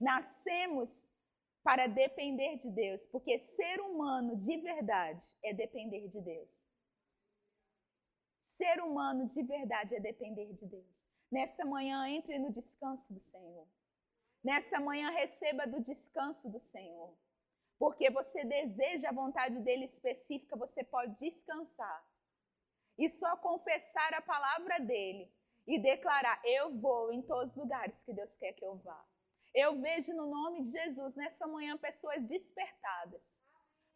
[0.00, 1.10] Nascemos
[1.64, 6.66] para depender de Deus, porque ser humano de verdade é depender de Deus.
[8.40, 11.06] Ser humano de verdade é depender de Deus.
[11.30, 13.66] Nessa manhã, entre no descanso do Senhor.
[14.44, 17.16] Nessa manhã, receba do descanso do Senhor.
[17.76, 22.11] Porque você deseja a vontade dele específica, você pode descansar.
[23.02, 25.28] E só confessar a palavra dele
[25.66, 29.04] e declarar: Eu vou em todos os lugares que Deus quer que eu vá.
[29.52, 33.42] Eu vejo no nome de Jesus nessa manhã pessoas despertadas.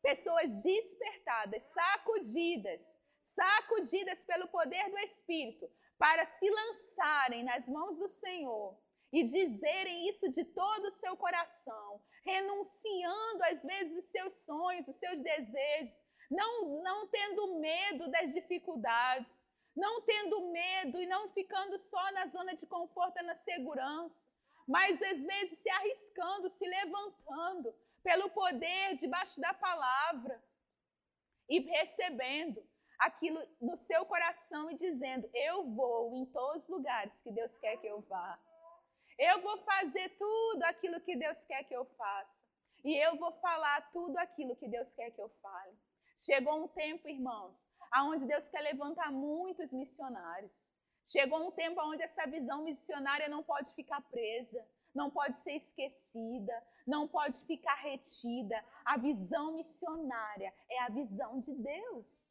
[0.02, 8.76] Pessoas despertadas, sacudidas, sacudidas pelo poder do Espírito, para se lançarem nas mãos do Senhor
[9.12, 14.98] e dizerem isso de todo o seu coração, renunciando às vezes os seus sonhos, os
[14.98, 22.12] seus desejos, não, não tendo medo das dificuldades, não tendo medo e não ficando só
[22.12, 24.28] na zona de conforto e na segurança,
[24.66, 30.42] mas às vezes se arriscando, se levantando pelo poder debaixo da palavra
[31.48, 32.66] e recebendo
[32.98, 37.76] aquilo no seu coração e dizendo: Eu vou em todos os lugares que Deus quer
[37.78, 38.38] que eu vá.
[39.18, 42.44] Eu vou fazer tudo aquilo que Deus quer que eu faça.
[42.84, 45.76] E eu vou falar tudo aquilo que Deus quer que eu fale.
[46.20, 50.72] Chegou um tempo, irmãos, aonde Deus quer levantar muitos missionários.
[51.06, 56.52] Chegou um tempo onde essa visão missionária não pode ficar presa, não pode ser esquecida,
[56.86, 58.64] não pode ficar retida.
[58.84, 62.26] A visão missionária é a visão de Deus.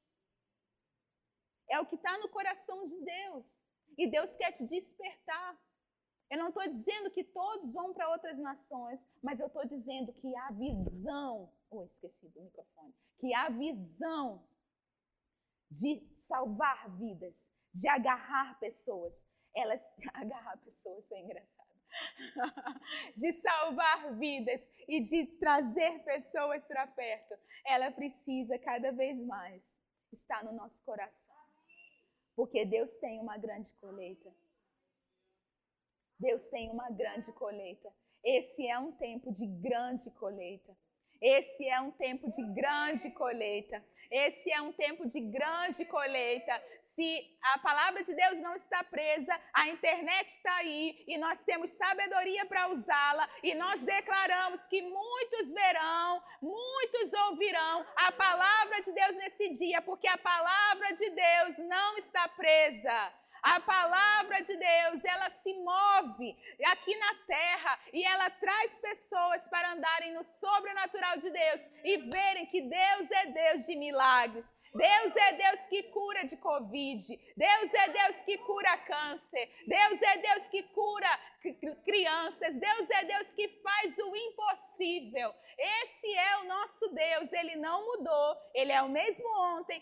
[1.69, 3.65] É o que está no coração de Deus.
[3.97, 5.57] E Deus quer te despertar.
[6.29, 10.35] Eu não estou dizendo que todos vão para outras nações, mas eu estou dizendo que
[10.35, 11.51] a visão.
[11.69, 12.93] Oh, esqueci do microfone.
[13.19, 14.43] Que a visão
[15.69, 19.81] de salvar vidas, de agarrar pessoas, elas.
[20.13, 21.65] Agarrar pessoas foi engraçado.
[23.15, 27.35] de salvar vidas e de trazer pessoas para perto,
[27.65, 29.63] ela precisa cada vez mais
[30.11, 31.35] estar no nosso coração.
[32.35, 34.29] Porque Deus tem uma grande colheita.
[36.19, 37.91] Deus tem uma grande colheita.
[38.23, 40.75] Esse é um tempo de grande colheita.
[41.21, 43.83] Esse é um tempo de grande colheita.
[44.11, 46.61] Esse é um tempo de grande colheita.
[46.83, 51.73] Se a palavra de Deus não está presa, a internet está aí e nós temos
[51.73, 59.15] sabedoria para usá-la e nós declaramos que muitos verão, muitos ouvirão a palavra de Deus
[59.17, 63.13] nesse dia, porque a palavra de Deus não está presa.
[63.45, 69.73] A palavra de Deus, ela se move aqui na terra e ela traz pessoas para
[69.73, 74.45] andarem no sobrenatural de Deus e verem que Deus é Deus de milagres.
[74.73, 77.05] Deus é Deus que cura de Covid.
[77.37, 79.49] Deus é Deus que cura câncer.
[79.67, 81.19] Deus é Deus que cura
[81.85, 82.51] crianças.
[82.55, 85.33] Deus é Deus que faz o impossível.
[85.57, 87.31] Esse é o nosso Deus.
[87.31, 88.37] Ele não mudou.
[88.55, 89.81] Ele é o mesmo ontem,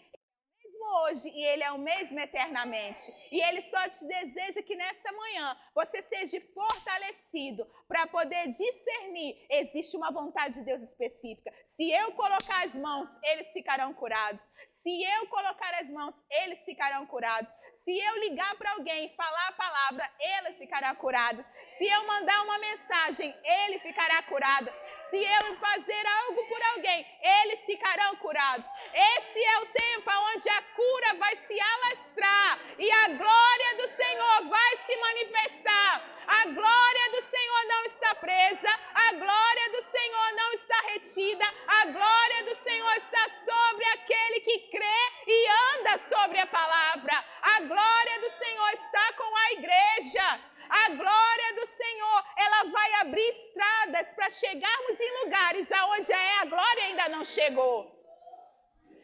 [0.83, 3.13] hoje e Ele é o mesmo eternamente.
[3.31, 9.45] E Ele só te deseja que nessa manhã você seja fortalecido para poder discernir.
[9.49, 11.53] Existe uma vontade de Deus específica.
[11.75, 14.41] Se eu colocar as mãos, eles ficarão curados.
[14.71, 17.51] Se eu colocar as mãos, eles ficarão curados.
[17.77, 21.45] Se eu ligar para alguém e falar a palavra, eles ficarão curados.
[21.77, 24.71] Se eu mandar uma mensagem, ele ficará curado
[25.09, 28.65] se eu fazer algo por alguém, eles ficarão curados.
[28.93, 34.49] Esse é o tempo onde a cura vai se alastrar e a glória do Senhor
[34.49, 36.13] vai se manifestar.
[36.27, 41.85] A glória do Senhor não está presa, a glória do Senhor não está retida, a
[41.85, 47.23] glória do Senhor está sobre aquele que crê e anda sobre a palavra.
[47.41, 50.53] A glória do Senhor está com a igreja.
[50.69, 56.45] A glória do Senhor, ela vai abrir estradas para chegarmos em lugares aonde é a
[56.45, 57.93] glória ainda não chegou.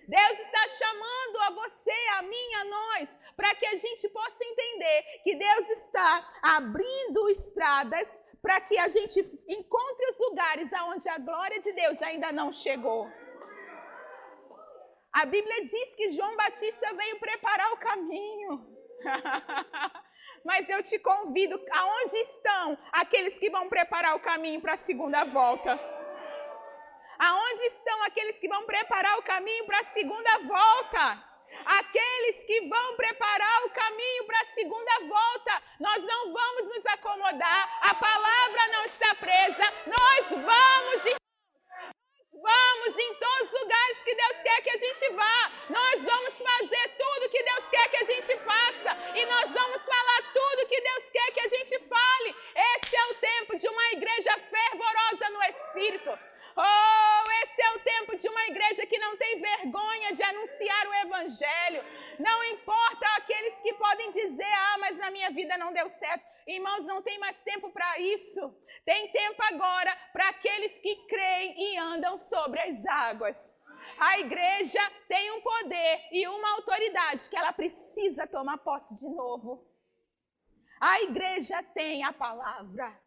[0.08, 5.04] Deus está chamando a você, a mim, a nós, para que a gente possa entender
[5.24, 11.60] que Deus está abrindo estradas para que a gente encontre os lugares aonde a glória
[11.60, 13.10] de Deus ainda não chegou.
[15.14, 18.68] A Bíblia diz que João Batista veio preparar o caminho.
[20.46, 25.24] Mas eu te convido, aonde estão aqueles que vão preparar o caminho para a segunda
[25.26, 25.80] volta?
[27.20, 31.29] Aonde estão aqueles que vão preparar o caminho para a segunda volta?
[31.66, 37.80] Aqueles que vão preparar o caminho para a segunda volta, nós não vamos nos acomodar,
[37.82, 41.20] a palavra não está presa, nós vamos
[42.42, 45.52] Vamos em todos os lugares que Deus quer que a gente vá.
[45.70, 48.98] Nós vamos fazer tudo que Deus quer que a gente faça.
[49.14, 52.36] E nós vamos falar tudo que Deus quer que a gente fale.
[52.56, 56.20] Esse é o tempo de uma igreja fervorosa no Espírito.
[56.56, 60.94] Oh, esse é o tempo de uma igreja que não tem vergonha de anunciar o
[60.94, 61.84] Evangelho.
[62.20, 66.24] Não importa aqueles que podem dizer, ah, mas na minha vida não deu certo.
[66.48, 68.54] Irmãos, não tem mais tempo para isso.
[68.84, 73.38] Tem tempo agora para aqueles que creem e andam sobre as águas.
[74.00, 79.66] A igreja tem um poder e uma autoridade que ela precisa tomar posse de novo.
[80.80, 82.98] A igreja tem a palavra.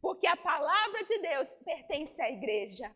[0.00, 2.94] Porque a palavra de Deus pertence à igreja.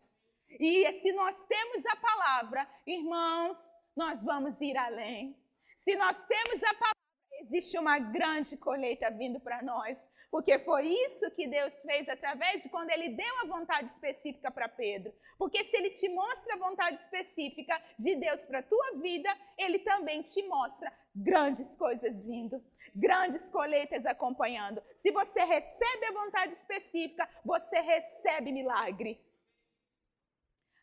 [0.59, 3.57] E se nós temos a palavra, irmãos,
[3.95, 5.37] nós vamos ir além.
[5.77, 6.95] Se nós temos a palavra,
[7.41, 12.69] existe uma grande colheita vindo para nós, porque foi isso que Deus fez através de
[12.69, 15.13] quando ele deu a vontade específica para Pedro.
[15.37, 19.79] Porque se ele te mostra a vontade específica de Deus para a tua vida, ele
[19.79, 22.61] também te mostra grandes coisas vindo,
[22.95, 24.81] grandes colheitas acompanhando.
[24.97, 29.19] Se você recebe a vontade específica, você recebe milagre.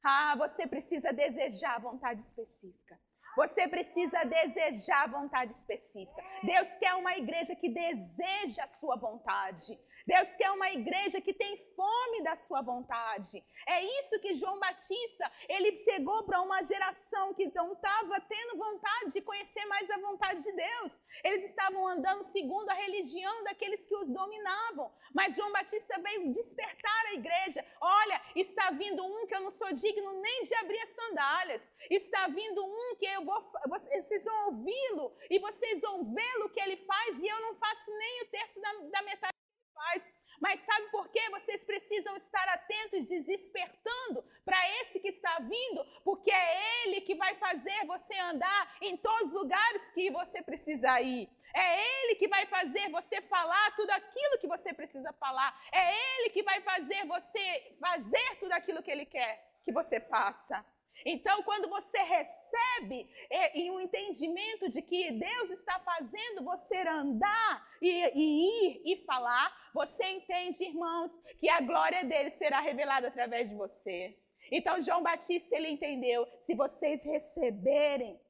[0.04, 2.98] Ah, você precisa desejar a vontade específica.
[3.36, 6.22] Você precisa desejar a vontade específica.
[6.42, 9.78] Deus quer uma igreja que deseja a sua vontade.
[10.06, 13.42] Deus quer uma igreja que tem fome da sua vontade.
[13.68, 19.12] É isso que João Batista, ele chegou para uma geração que não estava tendo vontade
[19.12, 20.92] de conhecer mais a vontade de Deus.
[21.24, 24.92] Eles estavam andando segundo a religião daqueles que os dominavam.
[25.14, 27.64] Mas João Batista veio despertar a igreja.
[27.80, 31.72] Olha, está vindo um que eu não sou digno nem de abrir as sandálias.
[31.90, 36.76] Está vindo um que eu vou, vocês vão ouvi-lo e vocês vão vê-lo que ele
[36.84, 39.41] faz e eu não faço nem o terço da, da metade
[39.74, 40.02] faz.
[40.40, 41.20] Mas sabe por quê?
[41.30, 47.36] Vocês precisam estar atentos, despertando para esse que está vindo, porque é ele que vai
[47.36, 51.28] fazer você andar em todos os lugares que você precisa ir.
[51.54, 55.54] É ele que vai fazer você falar tudo aquilo que você precisa falar.
[55.70, 60.64] É ele que vai fazer você fazer tudo aquilo que ele quer que você faça.
[61.04, 63.08] Então, quando você recebe
[63.54, 69.04] e, o um entendimento de que Deus está fazendo você andar e, e, ir e
[69.04, 74.16] falar, você entende, irmãos, que a glória dele será revelada através de você.
[74.50, 78.20] Então, João Batista, ele entendeu: se vocês receberem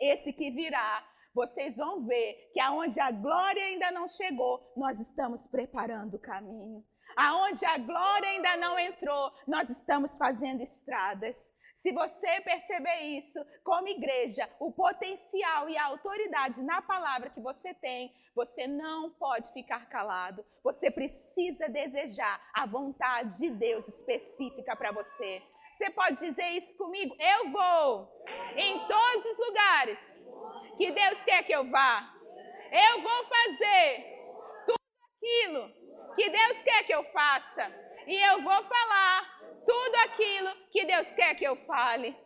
[0.00, 5.46] esse que virá, vocês vão ver que aonde a glória ainda não chegou, nós estamos
[5.46, 6.84] preparando o caminho.
[7.16, 11.52] Aonde a glória ainda não entrou, nós estamos fazendo estradas.
[11.80, 17.72] Se você perceber isso como igreja, o potencial e a autoridade na palavra que você
[17.72, 20.44] tem, você não pode ficar calado.
[20.62, 25.42] Você precisa desejar a vontade de Deus específica para você.
[25.74, 27.16] Você pode dizer isso comigo?
[27.18, 28.12] Eu vou
[28.56, 30.26] em todos os lugares
[30.76, 32.14] que Deus quer que eu vá.
[32.70, 34.04] Eu vou fazer
[34.66, 34.76] tudo
[35.16, 37.72] aquilo que Deus quer que eu faça.
[38.06, 42.16] E eu vou falar tudo aquilo que Deus quer que eu fale.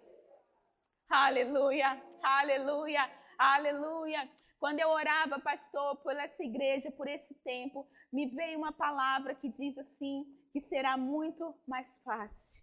[1.10, 4.28] Aleluia, aleluia, aleluia.
[4.58, 9.48] Quando eu orava, pastor, por essa igreja, por esse tempo, me veio uma palavra que
[9.48, 12.62] diz assim: que será muito mais fácil.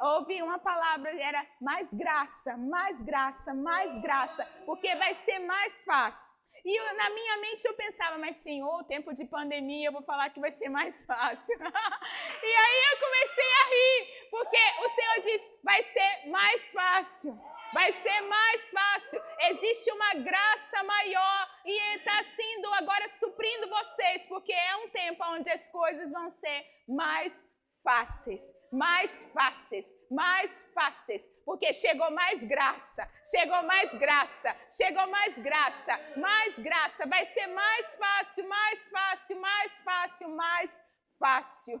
[0.00, 6.37] Ouvi uma palavra, era mais graça, mais graça, mais graça, porque vai ser mais fácil.
[6.64, 10.30] E eu, na minha mente eu pensava, mas Senhor, tempo de pandemia, eu vou falar
[10.30, 11.54] que vai ser mais fácil.
[11.58, 17.40] e aí eu comecei a rir, porque o Senhor diz, vai ser mais fácil.
[17.72, 19.22] Vai ser mais fácil.
[19.50, 25.50] Existe uma graça maior e está sendo agora suprindo vocês, porque é um tempo onde
[25.50, 27.47] as coisas vão ser mais
[27.88, 35.98] fáceis, mais fáceis, mais fáceis, porque chegou mais graça, chegou mais graça, chegou mais graça,
[36.18, 40.70] mais graça, vai ser mais fácil, mais fácil, mais fácil, mais
[41.18, 41.76] fácil.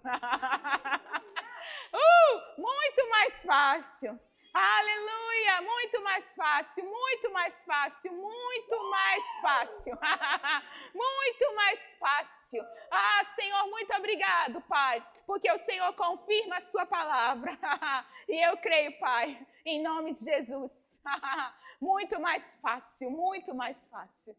[1.92, 4.18] uh, muito mais fácil.
[4.60, 5.62] Aleluia!
[5.62, 9.92] Muito mais fácil, muito mais fácil, muito mais fácil.
[10.92, 12.66] muito mais fácil.
[12.90, 17.56] Ah, Senhor, muito obrigado, Pai, porque o Senhor confirma a Sua palavra.
[18.28, 20.98] e eu creio, Pai, em nome de Jesus.
[21.80, 24.36] muito mais fácil, muito mais fácil.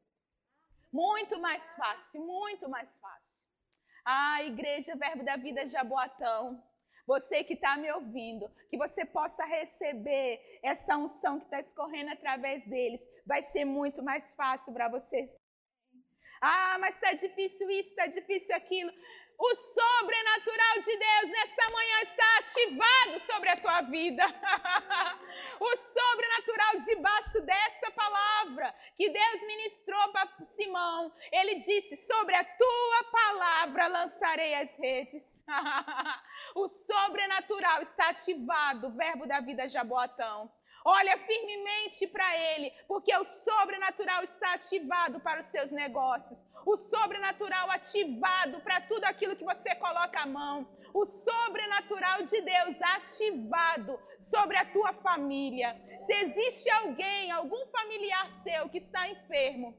[0.91, 3.47] Muito mais fácil, muito mais fácil.
[4.03, 6.61] Ah, Igreja Verbo da Vida Jaboatão
[7.09, 12.63] você que está me ouvindo, que você possa receber essa unção que está escorrendo através
[12.65, 13.01] deles.
[13.25, 15.35] Vai ser muito mais fácil para vocês.
[16.39, 18.91] Ah, mas está difícil isso, está difícil aquilo.
[19.39, 24.25] O sobrenatural de Deus nessa manhã está ativado sobre a tua vida.
[25.61, 30.27] o sobrenatural debaixo dessa palavra que Deus ministrou para
[30.57, 31.13] Simão.
[31.31, 35.41] Ele disse: Sobre a tua palavra lançarei as redes.
[36.55, 40.51] o sobrenatural está ativado, o verbo da vida Jaboatão.
[40.85, 46.39] Olha firmemente para Ele, porque o sobrenatural está ativado para os seus negócios.
[46.65, 50.67] O sobrenatural ativado para tudo aquilo que você coloca a mão.
[50.93, 55.75] O sobrenatural de Deus ativado sobre a tua família.
[56.01, 59.77] Se existe alguém, algum familiar seu que está enfermo,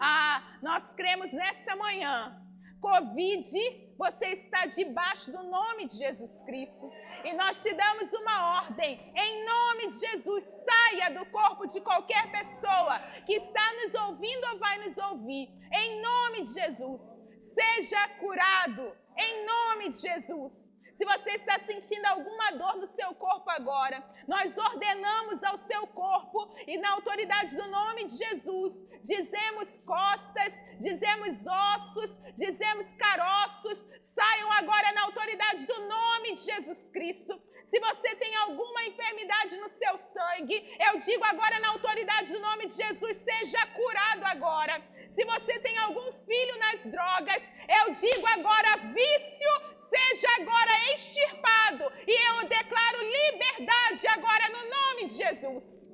[0.00, 2.44] ah, nós cremos nessa manhã
[2.80, 3.50] Covid,
[3.96, 6.90] você está debaixo do nome de Jesus Cristo.
[7.24, 12.30] E nós te damos uma ordem, em nome de Jesus, saia do corpo de qualquer
[12.30, 17.02] pessoa que está nos ouvindo ou vai nos ouvir, em nome de Jesus.
[17.40, 20.74] Seja curado, em nome de Jesus.
[20.96, 26.54] Se você está sentindo alguma dor no seu corpo agora, nós ordenamos ao seu corpo
[26.66, 28.72] e na autoridade do nome de Jesus,
[29.02, 37.40] dizemos costas, dizemos ossos, dizemos caroços, saiam agora na autoridade do nome de Jesus Cristo.
[37.66, 42.68] Se você tem alguma enfermidade no seu sangue, eu digo agora na autoridade do nome
[42.68, 44.82] de Jesus, seja curado agora.
[45.12, 51.84] Se você tem algum filho nas drogas, eu digo agora vício seja agora extirpado.
[52.06, 55.92] E eu declaro liberdade agora no nome de Jesus.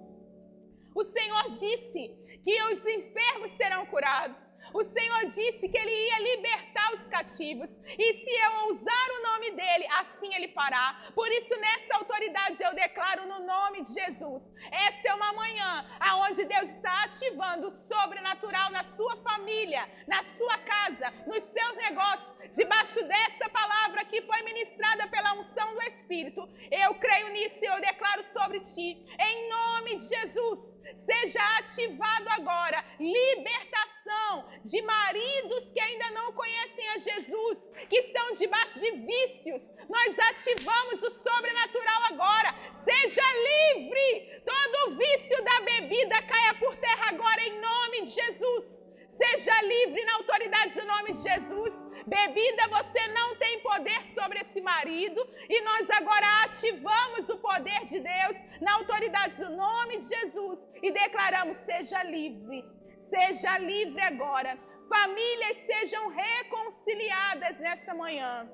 [0.95, 2.11] O Senhor disse
[2.45, 4.50] que os enfermos serão curados.
[4.73, 7.71] O Senhor disse que Ele ia libertar os cativos.
[7.99, 11.11] E se eu usar o nome dEle, assim Ele fará.
[11.15, 14.43] Por isso, nessa autoridade, eu declaro no nome de Jesus.
[14.71, 15.85] Essa é uma manhã
[16.31, 22.31] onde Deus está ativando o sobrenatural na sua família, na sua casa, nos seus negócios.
[22.55, 27.81] Debaixo dessa palavra que foi ministrada pela unção do Espírito, eu creio nisso e eu
[27.81, 28.99] declaro sobre ti.
[29.19, 30.70] Em nome de Jesus,
[31.11, 37.59] seja ativado agora libertação de maridos que ainda não conhecem a Jesus,
[37.89, 39.63] que estão debaixo de vícios.
[39.89, 42.55] Nós ativamos o sobrenatural agora.
[42.85, 44.43] Seja livre!
[44.45, 48.81] Todo vício da bebida caia por terra agora em nome de Jesus.
[49.09, 51.90] Seja livre na autoridade do nome de Jesus.
[52.15, 55.21] Bebida, você não tem poder sobre esse marido.
[55.49, 60.93] E nós agora ativamos o poder de Deus na autoridade do nome de Jesus e
[60.93, 62.61] declaramos: seja livre
[63.01, 64.59] seja livre agora.
[64.89, 68.51] Famílias sejam reconciliadas nessa manhã.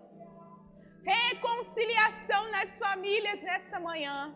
[1.05, 4.35] Reconciliação nas famílias nessa manhã.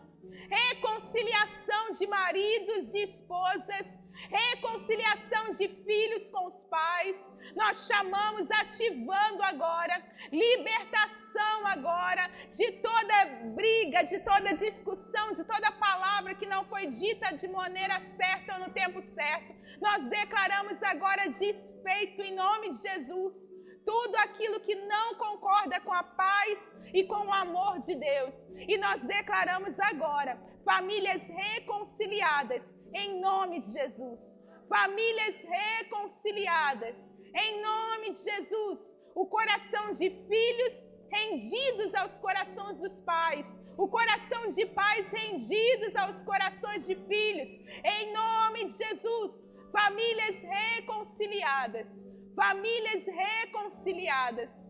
[0.49, 7.33] Reconciliação de maridos e esposas reconciliação de filhos com os pais.
[7.55, 16.35] Nós chamamos, ativando agora, libertação agora de toda briga, de toda discussão, de toda palavra
[16.35, 19.53] que não foi dita de maneira certa ou no tempo certo.
[19.81, 26.03] Nós declaramos agora desfeito em nome de Jesus tudo aquilo que não concorda com a
[26.03, 28.35] paz e com o amor de Deus.
[28.67, 34.39] E nós declaramos agora famílias reconciliadas em nome de Jesus.
[34.69, 38.97] Famílias reconciliadas em nome de Jesus.
[39.15, 46.23] O coração de filhos rendidos aos corações dos pais, o coração de pais rendidos aos
[46.23, 47.51] corações de filhos,
[47.83, 52.01] em nome de Jesus, famílias reconciliadas,
[52.35, 54.67] famílias reconciliadas,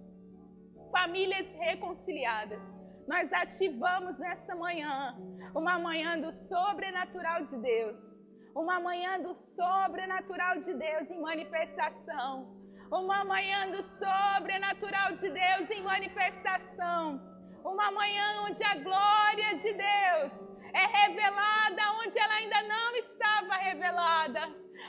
[0.91, 2.61] famílias reconciliadas.
[3.07, 5.15] Nós ativamos nessa manhã
[5.55, 8.21] uma manhã do sobrenatural de Deus,
[8.55, 12.47] uma manhã do sobrenatural de Deus em manifestação,
[12.91, 17.21] uma manhã do sobrenatural de Deus em manifestação,
[17.63, 24.41] uma manhã onde a glória de Deus é revelada onde ela ainda não estava revelada.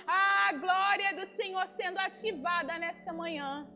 [0.07, 3.67] A glória do Senhor sendo ativada nessa manhã.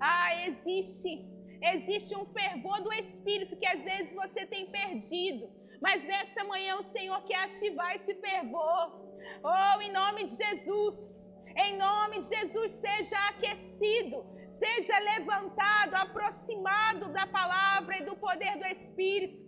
[0.00, 1.32] Ah, existe
[1.62, 5.48] Existe um fervor do Espírito que às vezes você tem perdido.
[5.80, 9.00] Mas nessa manhã o Senhor quer ativar esse fervor.
[9.44, 11.24] Oh, em nome de Jesus.
[11.56, 18.66] Em nome de Jesus, seja aquecido, seja levantado, aproximado da palavra e do poder do
[18.66, 19.38] Espírito,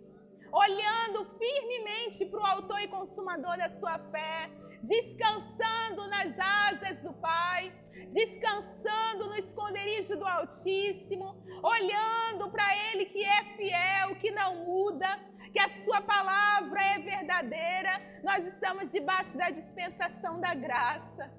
[0.55, 4.49] olhando firmemente para o Autor e Consumador da sua fé,
[4.81, 7.73] descansando nas asas do Pai,
[8.13, 15.19] descansando no esconderijo do Altíssimo, olhando para Ele que é fiel, que não muda,
[15.51, 18.01] que a Sua palavra é verdadeira.
[18.23, 21.29] Nós estamos debaixo da dispensação da graça.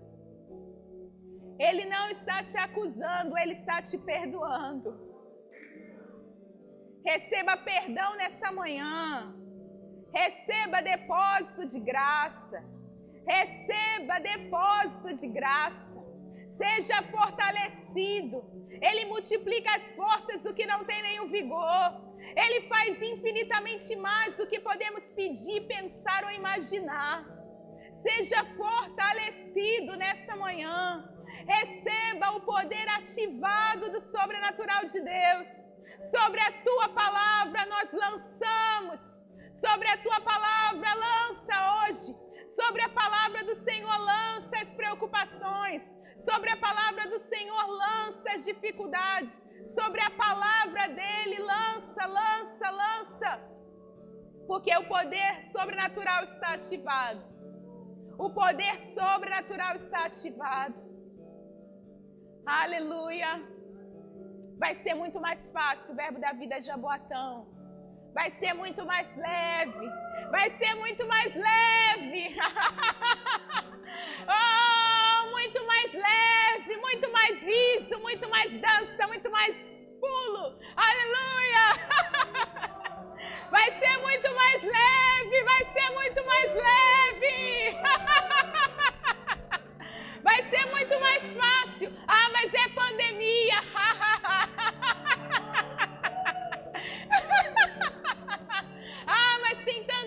[1.58, 5.15] Ele não está te acusando, Ele está te perdoando.
[7.06, 9.32] Receba perdão nessa manhã.
[10.12, 12.58] Receba depósito de graça.
[13.24, 16.04] Receba depósito de graça.
[16.48, 18.38] Seja fortalecido.
[18.88, 21.84] Ele multiplica as forças do que não tem nenhum vigor.
[22.42, 27.24] Ele faz infinitamente mais do que podemos pedir, pensar ou imaginar.
[28.02, 31.08] Seja fortalecido nessa manhã.
[31.46, 35.75] Receba o poder ativado do sobrenatural de Deus.
[36.04, 39.24] Sobre a tua palavra nós lançamos.
[39.56, 42.26] Sobre a tua palavra lança hoje
[42.56, 45.82] Sobre a palavra do Senhor lança as preocupações.
[46.24, 49.44] Sobre a palavra do Senhor lança as dificuldades.
[49.74, 53.40] Sobre a palavra dele lança, lança, lança.
[54.46, 57.22] Porque o poder sobrenatural está ativado.
[58.18, 60.74] O poder sobrenatural está ativado.
[62.46, 63.55] Aleluia.
[64.58, 67.56] Vai ser muito mais fácil o verbo da vida de Jaboatão
[68.16, 69.92] vai ser muito mais leve.
[70.30, 72.34] Vai ser muito mais leve.
[74.26, 79.54] oh, muito mais leve, muito mais riso, muito mais dança, muito mais
[80.00, 80.58] pulo.
[80.76, 81.66] Aleluia!
[83.50, 87.76] Vai ser muito mais leve, vai ser muito mais leve.
[90.26, 91.88] Vai ser muito mais fácil.
[92.06, 93.58] Ah, mas é pandemia.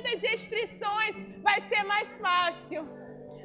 [0.10, 2.88] tantas restrições, vai ser mais fácil.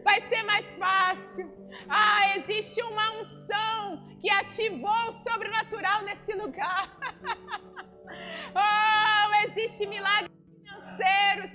[0.02, 1.50] Vai ser mais fácil.
[1.88, 6.96] Ah, existe uma unção que ativou o sobrenatural nesse lugar.
[8.54, 10.30] oh, existe milagres
[10.62, 11.50] financeiros.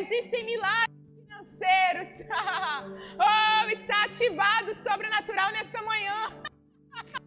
[0.00, 1.01] Existem milagres
[3.18, 6.42] oh, está ativado sobrenatural nessa manhã.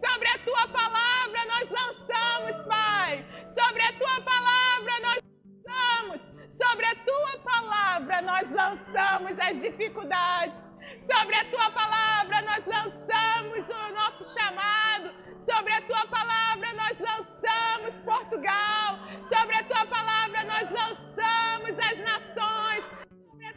[0.00, 3.24] Sobre a tua palavra nós lançamos, Pai.
[3.54, 5.20] Sobre a tua palavra nós
[5.66, 6.20] lançamos,
[6.56, 10.62] sobre a tua palavra nós lançamos as dificuldades,
[11.00, 15.10] sobre a tua palavra nós lançamos o nosso chamado,
[15.44, 22.73] sobre a tua palavra nós lançamos Portugal, sobre a tua palavra nós lançamos as nações,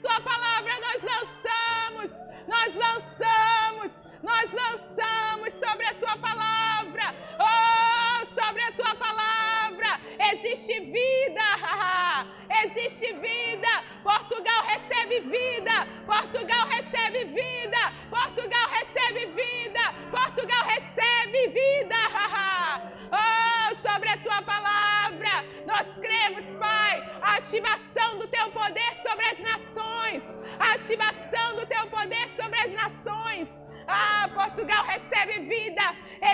[0.01, 2.11] tua palavra nós lançamos,
[2.47, 3.91] nós lançamos,
[4.23, 9.46] nós lançamos sobre a tua palavra, oh, sobre a tua palavra
[10.31, 11.47] existe vida,
[12.63, 13.83] existe vida.
[14.03, 21.95] Portugal recebe vida, Portugal recebe vida, Portugal recebe vida, Portugal recebe vida.
[23.11, 29.39] Oh, sobre a tua palavra, nós cremos, Pai, a ativação do teu poder sobre as
[29.39, 30.23] nações,
[30.59, 33.66] a ativação do teu poder sobre as nações.
[33.87, 35.81] Ah, Portugal recebe vida.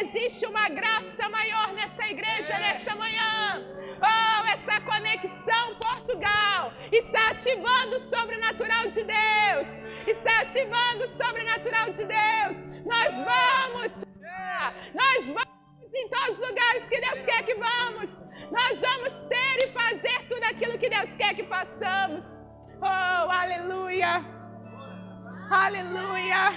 [0.01, 3.61] Existe uma graça maior nessa igreja nessa manhã.
[4.01, 10.07] Oh, essa conexão Portugal está ativando o sobrenatural de Deus.
[10.07, 12.85] Está ativando o sobrenatural de Deus.
[12.85, 14.03] Nós vamos.
[14.93, 18.09] Nós vamos em todos os lugares que Deus quer que vamos.
[18.51, 22.25] Nós vamos ter e fazer tudo aquilo que Deus quer que façamos.
[22.81, 24.42] Oh, aleluia.
[25.53, 26.49] Aleluia!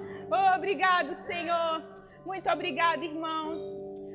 [0.32, 1.82] Oh, obrigado, Senhor.
[2.24, 3.58] Muito obrigado, irmãos.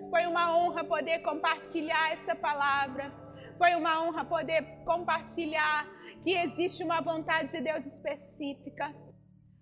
[0.09, 3.11] Foi uma honra poder compartilhar essa palavra.
[3.57, 5.85] Foi uma honra poder compartilhar
[6.23, 8.95] que existe uma vontade de Deus específica.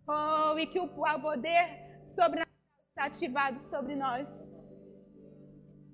[0.08, 2.46] Oh, e que o poder sobrenatural
[2.90, 4.54] está ativado sobre nós.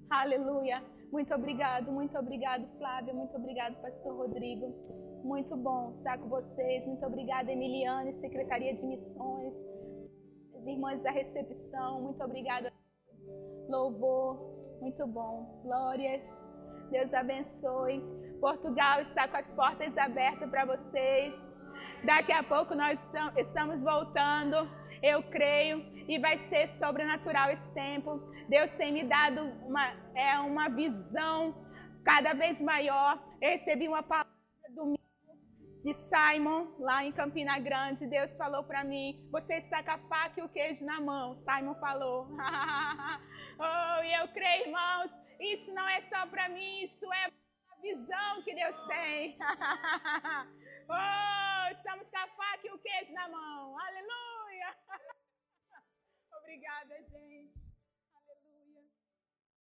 [0.10, 0.84] Aleluia.
[1.10, 3.14] Muito obrigado, muito obrigado, Flávia.
[3.14, 5.09] Muito obrigado, Pastor Rodrigo.
[5.24, 6.86] Muito bom estar com vocês.
[6.86, 9.56] Muito obrigada, Emiliane, Secretaria de Missões,
[10.58, 12.02] as irmãs da recepção.
[12.02, 12.72] Muito obrigada.
[13.68, 15.62] Louvor, muito bom.
[15.64, 16.50] Glórias.
[16.90, 18.02] Deus abençoe.
[18.40, 21.56] Portugal está com as portas abertas para vocês.
[22.04, 23.00] Daqui a pouco nós
[23.38, 24.56] estamos voltando.
[25.04, 28.20] Eu creio e vai ser sobrenatural esse tempo.
[28.48, 31.54] Deus tem me dado uma, é, uma visão
[32.04, 33.22] cada vez maior.
[33.42, 34.39] Eu recebi uma palavra
[35.80, 38.06] de Simon, lá em Campina Grande.
[38.06, 41.40] Deus falou para mim: Você está com a faca e o queijo na mão.
[41.40, 42.28] Simon falou.
[43.60, 48.44] oh, e eu creio, irmãos, isso não é só para mim, isso é a visão
[48.44, 49.38] que Deus tem.
[50.90, 53.78] oh, estamos com a faca e o queijo na mão.
[53.80, 54.76] Aleluia.
[56.42, 57.49] Obrigada, gente.